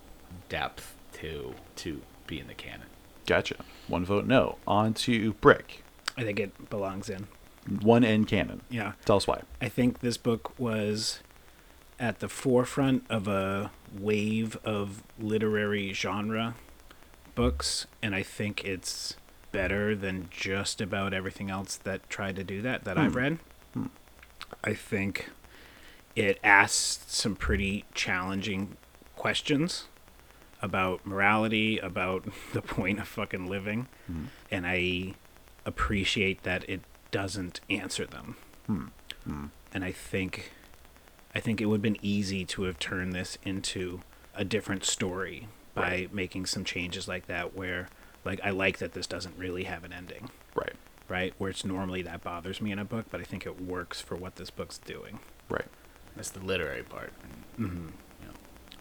[0.50, 2.88] depth to to be in the canon.
[3.26, 3.56] Gotcha.
[3.88, 4.58] One vote no.
[4.68, 5.84] On to Brick.
[6.18, 7.28] I think it belongs in.
[7.82, 8.62] One in canon.
[8.70, 8.94] Yeah.
[9.06, 9.42] Tell us why.
[9.62, 11.20] I think this book was
[12.00, 16.56] at the forefront of a wave of literary genre
[17.36, 19.16] books, and I think it's
[19.52, 23.18] better than just about everything else that tried to do that that I've hmm.
[23.18, 23.40] read.
[23.74, 23.86] Hmm.
[24.64, 25.30] I think
[26.16, 28.78] it asks some pretty challenging
[29.16, 29.86] questions
[30.62, 34.26] about morality, about the point of fucking living, hmm.
[34.50, 35.14] and I
[35.66, 36.82] appreciate that it
[37.12, 38.36] doesn't answer them.
[39.74, 40.52] And I think
[41.34, 44.02] I think it would have been easy to have turned this into
[44.34, 47.90] a different story by making some changes like that where
[48.24, 50.74] like I like that this doesn't really have an ending, Right.
[51.08, 51.34] right?
[51.38, 54.16] Where it's normally that bothers me in a book, but I think it works for
[54.16, 55.20] what this book's doing.
[55.50, 55.68] Right.
[56.16, 57.14] That's the literary part.
[57.60, 57.90] Mm-hmm.
[58.24, 58.30] Yeah,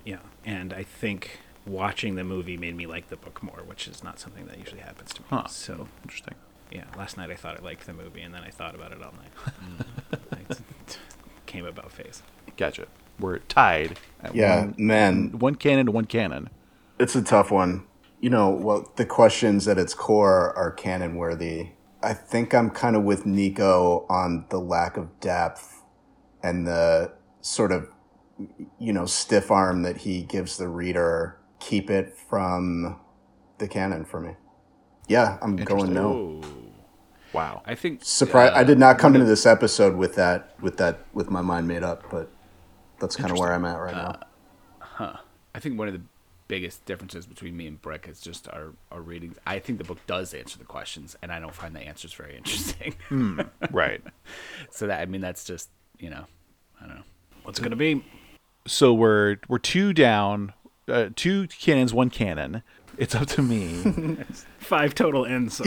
[0.05, 0.19] yeah.
[0.47, 4.19] and I think watching the movie made me like the book more, which is not
[4.19, 5.27] something that usually happens to me.
[5.31, 5.47] Huh.
[5.49, 6.35] So Interesting.
[6.71, 9.03] yeah, last night I thought I liked the movie, and then I thought about it
[9.03, 10.19] all night.
[10.51, 10.97] I t-
[11.47, 12.23] came about face.
[12.57, 12.87] Gotcha.
[13.19, 13.99] We're tied.
[14.23, 16.49] At Yeah, One, man, one cannon to one canon.
[16.99, 17.87] It's a tough one.
[18.21, 21.71] You know, well, the questions at its core are canon worthy.
[22.03, 25.83] I think I'm kind of with Nico on the lack of depth
[26.43, 27.89] and the sort of,
[28.79, 31.39] you know, stiff arm that he gives the reader.
[31.61, 33.01] Keep it from
[33.59, 34.37] the canon for me.
[35.09, 36.41] Yeah, I'm going no.
[36.43, 36.65] Oh,
[37.35, 37.63] Wow.
[37.67, 38.53] I think Surprise!
[38.53, 41.67] uh, I did not come into this episode with that, with that, with my mind
[41.67, 42.31] made up, but
[43.01, 44.21] that's kind of where I'm at right now.
[44.79, 45.17] Huh.
[45.53, 46.03] I think one of the
[46.49, 49.37] biggest differences between me and Brick is just our, our readings.
[49.47, 52.37] I think the book does answer the questions, and I don't find the answers very
[52.37, 52.95] interesting.
[53.71, 54.03] right.
[54.71, 56.25] so that I mean, that's just you know,
[56.81, 57.03] I don't know.
[57.45, 58.05] What's gonna be?
[58.67, 60.53] So we're we're two down,
[60.89, 62.63] uh, two cannons, one cannon.
[62.97, 64.17] It's up to me.
[64.59, 65.57] Five total ends.
[65.57, 65.65] So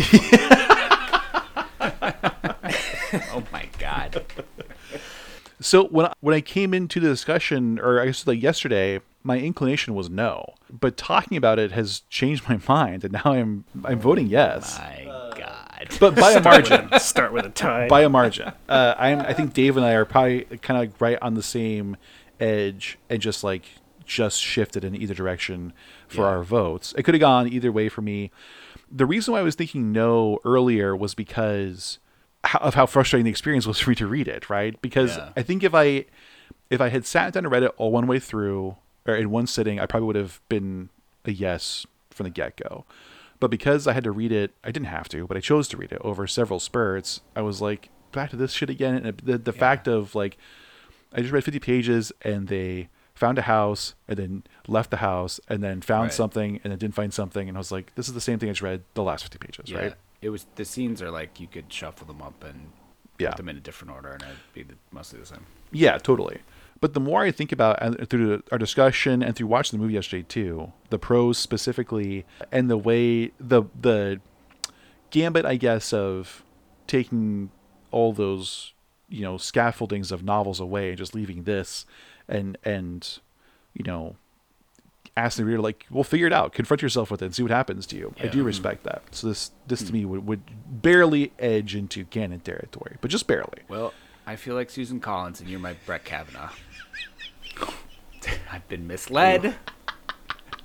[1.79, 4.25] Oh my god.
[5.59, 9.37] so when I, when I came into the discussion, or I guess like yesterday, my
[9.39, 13.99] inclination was no, but talking about it has changed my mind, and now I'm I'm
[13.99, 15.89] voting yes, My god.
[15.99, 16.89] but by a margin.
[16.99, 17.87] start with a tie.
[17.87, 18.51] by a margin.
[18.69, 21.43] Uh, I'm, I think Dave and I are probably kind of like right on the
[21.43, 21.97] same
[22.39, 23.65] edge and just like
[24.05, 25.73] just shifted in either direction
[26.07, 26.27] for Yeah.
[26.27, 26.93] our votes.
[26.97, 28.31] It could have gone either way for me.
[28.89, 31.99] The reason why I was thinking no earlier was because
[32.61, 34.81] of how frustrating the experience was for me to read it, right?
[34.81, 35.29] Because Yeah.
[35.35, 36.05] I think if I
[36.69, 38.77] if I had sat down and read it all one way through
[39.07, 40.89] or in one sitting, I probably would have been
[41.25, 42.85] a yes from the get go.
[43.39, 45.77] But because I had to read it, I didn't have to, but I chose to
[45.77, 47.21] read it over several spurts.
[47.35, 48.95] I was like, back to this shit again.
[48.95, 50.37] And the the fact of like,
[51.13, 55.39] I just read 50 pages and they found a house and then left the house
[55.47, 56.13] and then found Right.
[56.13, 57.47] something and then didn't find something.
[57.47, 59.37] And I was like, this is the same thing I just read the last 50
[59.39, 59.77] pages, Yeah.
[59.77, 59.93] right?
[60.21, 62.71] It was the scenes are like you could shuffle them up and
[63.19, 63.29] Yeah.
[63.29, 65.45] put them in a different order, and it'd be the, mostly the same.
[65.71, 66.39] Yeah, totally.
[66.79, 69.95] But the more I think about and through our discussion and through watching the movie
[69.95, 74.19] yesterday too, the prose specifically, and the way the the
[75.09, 76.43] gambit, I guess, of
[76.85, 77.49] taking
[77.91, 78.73] all those
[79.09, 81.85] you know scaffoldings of novels away and just leaving this
[82.27, 83.19] and and
[83.73, 84.17] you know
[85.15, 86.53] asking the reader like well figure it out.
[86.53, 88.13] Confront yourself with it and see what happens to you.
[88.21, 89.03] I do respect that.
[89.11, 89.93] So this this to hmm.
[89.93, 93.63] me would, would barely edge into canon territory but just barely.
[93.67, 93.93] Well,
[94.27, 96.49] I feel like Susan Collins, and you're my Brett Kavanaugh.
[98.51, 99.55] I've been misled.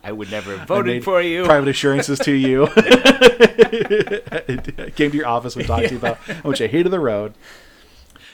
[0.04, 1.44] I would never have voted for you.
[1.44, 6.50] private assurances to you I came to your office and talked to you about how
[6.50, 7.34] much i hated the road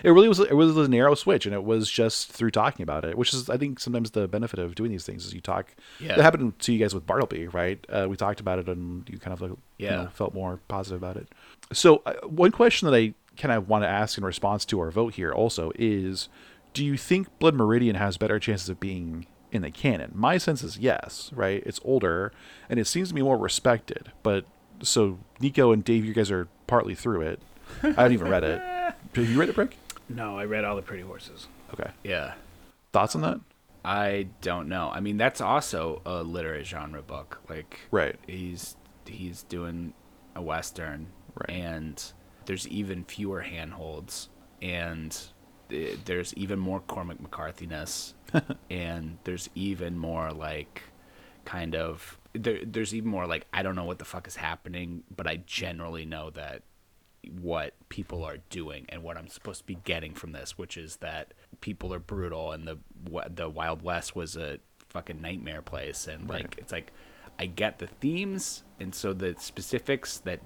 [0.02, 3.04] it really was it was a narrow switch and it was just through talking about
[3.04, 5.74] it which is i think sometimes the benefit of doing these things is you talk
[6.00, 6.16] Yeah.
[6.16, 9.18] that happened to you guys with bartleby right uh, we talked about it and you
[9.18, 9.96] kind of like you Yeah.
[10.04, 11.28] know, felt more positive about it
[11.70, 14.90] so uh, one question that i kind of want to ask in response to our
[14.90, 16.28] vote here also is
[16.74, 20.62] do you think blood meridian has better chances of being in the canon my sense
[20.62, 22.32] is yes right it's older
[22.68, 24.44] and it seems to be more respected but
[24.82, 27.40] so nico and dave you guys are partly through it
[27.82, 28.60] i haven't even read it
[29.14, 29.76] have you read it brick
[30.10, 31.48] No, I read all the Pretty Horses.
[31.74, 31.90] Okay.
[32.02, 32.32] Yeah.
[32.94, 33.40] Thoughts on that?
[33.84, 34.90] I don't know.
[34.90, 37.40] I mean, that's also a literary genre book.
[37.46, 38.16] Like, Right.
[38.26, 38.74] He's
[39.04, 39.92] he's doing
[40.34, 41.50] a western, Right.
[41.50, 42.02] and
[42.48, 44.30] there's even fewer handholds,
[44.62, 45.14] and
[45.68, 48.14] th- there's even more Cormac McCarthy-ness,
[48.70, 50.82] and there's even more like,
[51.44, 52.60] kind of there.
[52.64, 56.06] There's even more like I don't know what the fuck is happening, but I generally
[56.06, 56.62] know that
[57.38, 60.96] what people are doing and what I'm supposed to be getting from this, which is
[60.96, 62.78] that people are brutal and the
[63.28, 66.92] the Wild West was a fucking nightmare place, and like it's like
[67.38, 70.40] I get the themes, and so the specifics that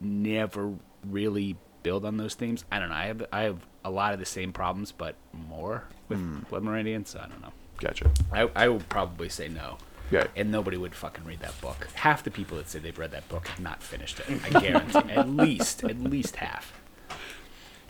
[0.00, 0.74] never
[1.04, 2.64] really build on those themes.
[2.70, 2.94] I don't know.
[2.94, 6.40] I have I have a lot of the same problems, but more with hmm.
[6.50, 7.04] Blood Meridian.
[7.04, 7.52] So I don't know.
[7.78, 8.10] Gotcha.
[8.32, 9.78] I I would probably say no.
[10.10, 10.26] Yeah.
[10.36, 11.88] And nobody would fucking read that book.
[11.94, 14.40] Half the people that say they've read that book have not finished it.
[14.44, 14.98] I guarantee.
[15.12, 16.72] at least, at least half.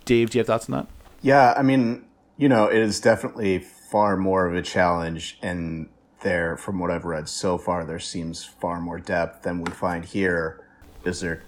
[0.05, 0.87] Dave, do you have thoughts on that?
[1.23, 2.07] Yeah, I mean,
[2.37, 5.89] you know, it is definitely far more of a challenge, and
[6.23, 10.05] there, from what I've read so far, there seems far more depth than we find
[10.05, 10.65] here.
[11.05, 11.43] Is there?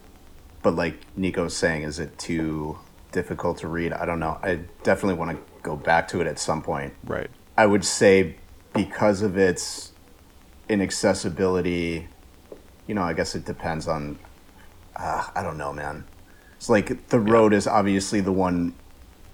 [0.62, 2.78] But like Nico's saying, is it too
[3.12, 3.92] difficult to read?
[3.92, 4.38] I don't know.
[4.42, 6.94] I definitely want to go back to it at some point.
[7.04, 7.30] Right.
[7.56, 8.36] I would say
[8.74, 9.92] because of its
[10.68, 12.08] inaccessibility,
[12.86, 14.18] you know, I guess it depends on.
[14.96, 16.04] Uh, I don't know, man.
[16.56, 18.74] It's like the road is obviously the one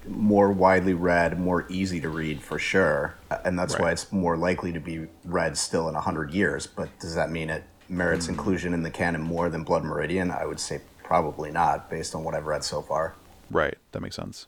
[0.07, 4.71] more widely read, more easy to read for sure, and that's why it's more likely
[4.71, 6.67] to be read still in a hundred years.
[6.67, 10.31] But does that mean it merits inclusion in the canon more than Blood Meridian?
[10.31, 13.15] I would say probably not, based on what I've read so far.
[13.49, 13.77] Right.
[13.93, 14.45] That makes sense.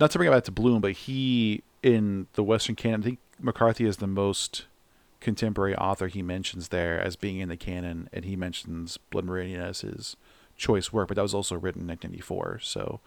[0.00, 3.18] Not to bring it back to Bloom, but he in the Western canon, I think
[3.38, 4.64] McCarthy is the most
[5.20, 9.60] contemporary author he mentions there as being in the canon, and he mentions Blood Meridian
[9.60, 10.16] as his
[10.56, 13.00] choice work, but that was also written in 1994, so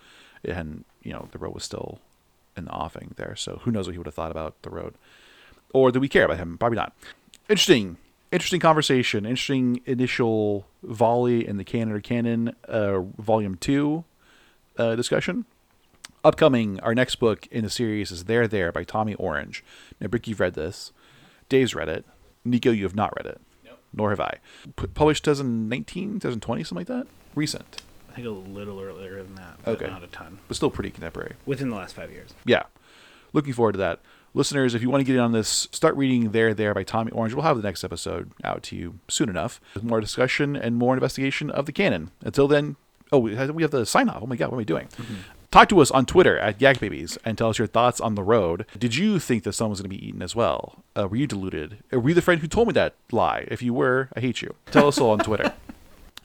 [0.45, 1.99] hadn't, you know, the road was still
[2.55, 4.93] in the offing there, so who knows what he would have thought about the road.
[5.73, 6.57] Or do we care about him?
[6.57, 6.93] Probably not.
[7.49, 7.97] Interesting.
[8.31, 9.25] Interesting conversation.
[9.25, 14.05] Interesting initial volley in the canon or canon, uh, volume two
[14.77, 15.45] uh, discussion.
[16.23, 19.63] Upcoming, our next book in the series is There There by Tommy Orange.
[19.99, 20.93] Now, Brick, you've read this.
[21.49, 22.05] Dave's read it.
[22.45, 23.41] Nico, you have not read it.
[23.65, 23.71] No.
[23.93, 24.37] Nor have I.
[24.77, 27.07] P- published 2019, 2020, something like that?
[27.35, 29.87] Recent, I think a little earlier than that, but Okay.
[29.87, 30.39] not a ton.
[30.47, 31.33] but still pretty contemporary.
[31.45, 32.29] Within the last five years.
[32.45, 32.63] yeah
[33.33, 33.99] looking forward to that
[34.33, 37.11] listeners if you want to get in on this start reading there there by tommy
[37.11, 37.33] orange.
[37.33, 39.59] We'll have the next episode out to you soon enough.
[39.73, 42.11] With more discussion and more investigation of the canon.
[42.21, 42.75] Until then
[43.11, 44.87] oh we have, the sign off oh my god what am i doing?
[45.51, 48.23] Talk to us on twitter at yak babies and tell us your thoughts on the
[48.23, 48.65] road.
[48.77, 50.83] Did you think the son was going to be eaten as well?
[50.95, 51.79] Uh, were you deluded?
[51.93, 53.47] Uh, were you the friend who told me that lie?
[53.49, 54.55] If you were i hate you.
[54.67, 55.53] Tell us all on twitter.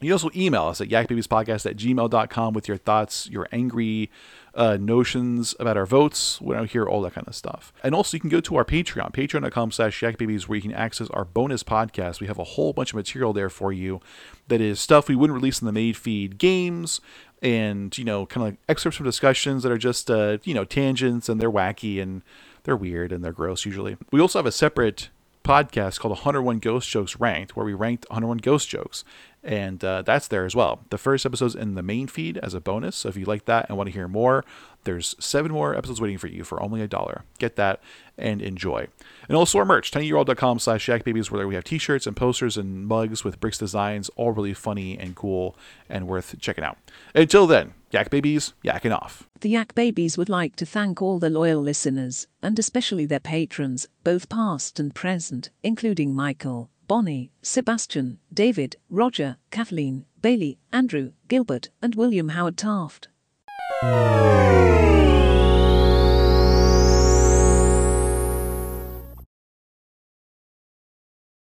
[0.00, 4.10] You can also email us at yakbabiespodcast at gmail.com with your thoughts, your angry
[4.56, 6.40] uh, notions about our votes.
[6.40, 7.72] when I hear all that kind of stuff.
[7.84, 11.08] And also, you can go to our Patreon, patreon.com slash yakbabies, where you can access
[11.10, 12.20] our bonus podcast.
[12.20, 14.00] We have a whole bunch of material there for you
[14.48, 17.00] that is stuff we wouldn't release in the main feed games
[17.42, 20.64] and, you know, kind of like excerpts from discussions that are just, uh, you know,
[20.64, 22.22] tangents and they're wacky and
[22.64, 23.96] they're weird and they're gross usually.
[24.10, 25.10] We also have a separate
[25.44, 29.04] podcast called 101 Ghost Jokes Ranked, where we ranked 101 ghost jokes.
[29.46, 30.80] And uh, that's there as well.
[30.90, 32.96] The first episode's in the main feed as a bonus.
[32.96, 34.44] So if you like that and want to hear more,
[34.82, 37.22] there's seven more episodes waiting for you for only a dollar.
[37.38, 37.80] Get that
[38.18, 38.88] and enjoy.
[39.28, 43.22] And also our merch, tinyurl.com slash yakbabies, where we have t-shirts and posters and mugs
[43.22, 45.56] with Bricks designs, all really funny and cool
[45.88, 46.78] and worth checking out.
[47.14, 49.28] Until then, yak babies, yakking off.
[49.42, 53.86] The Yak Babies would like to thank all the loyal listeners, and especially their patrons,
[54.02, 61.94] both past and present, including Michael, Bonnie, Sebastian, David, Roger, Kathleen, Bailey, Andrew, Gilbert, and
[61.96, 63.08] William Howard Taft.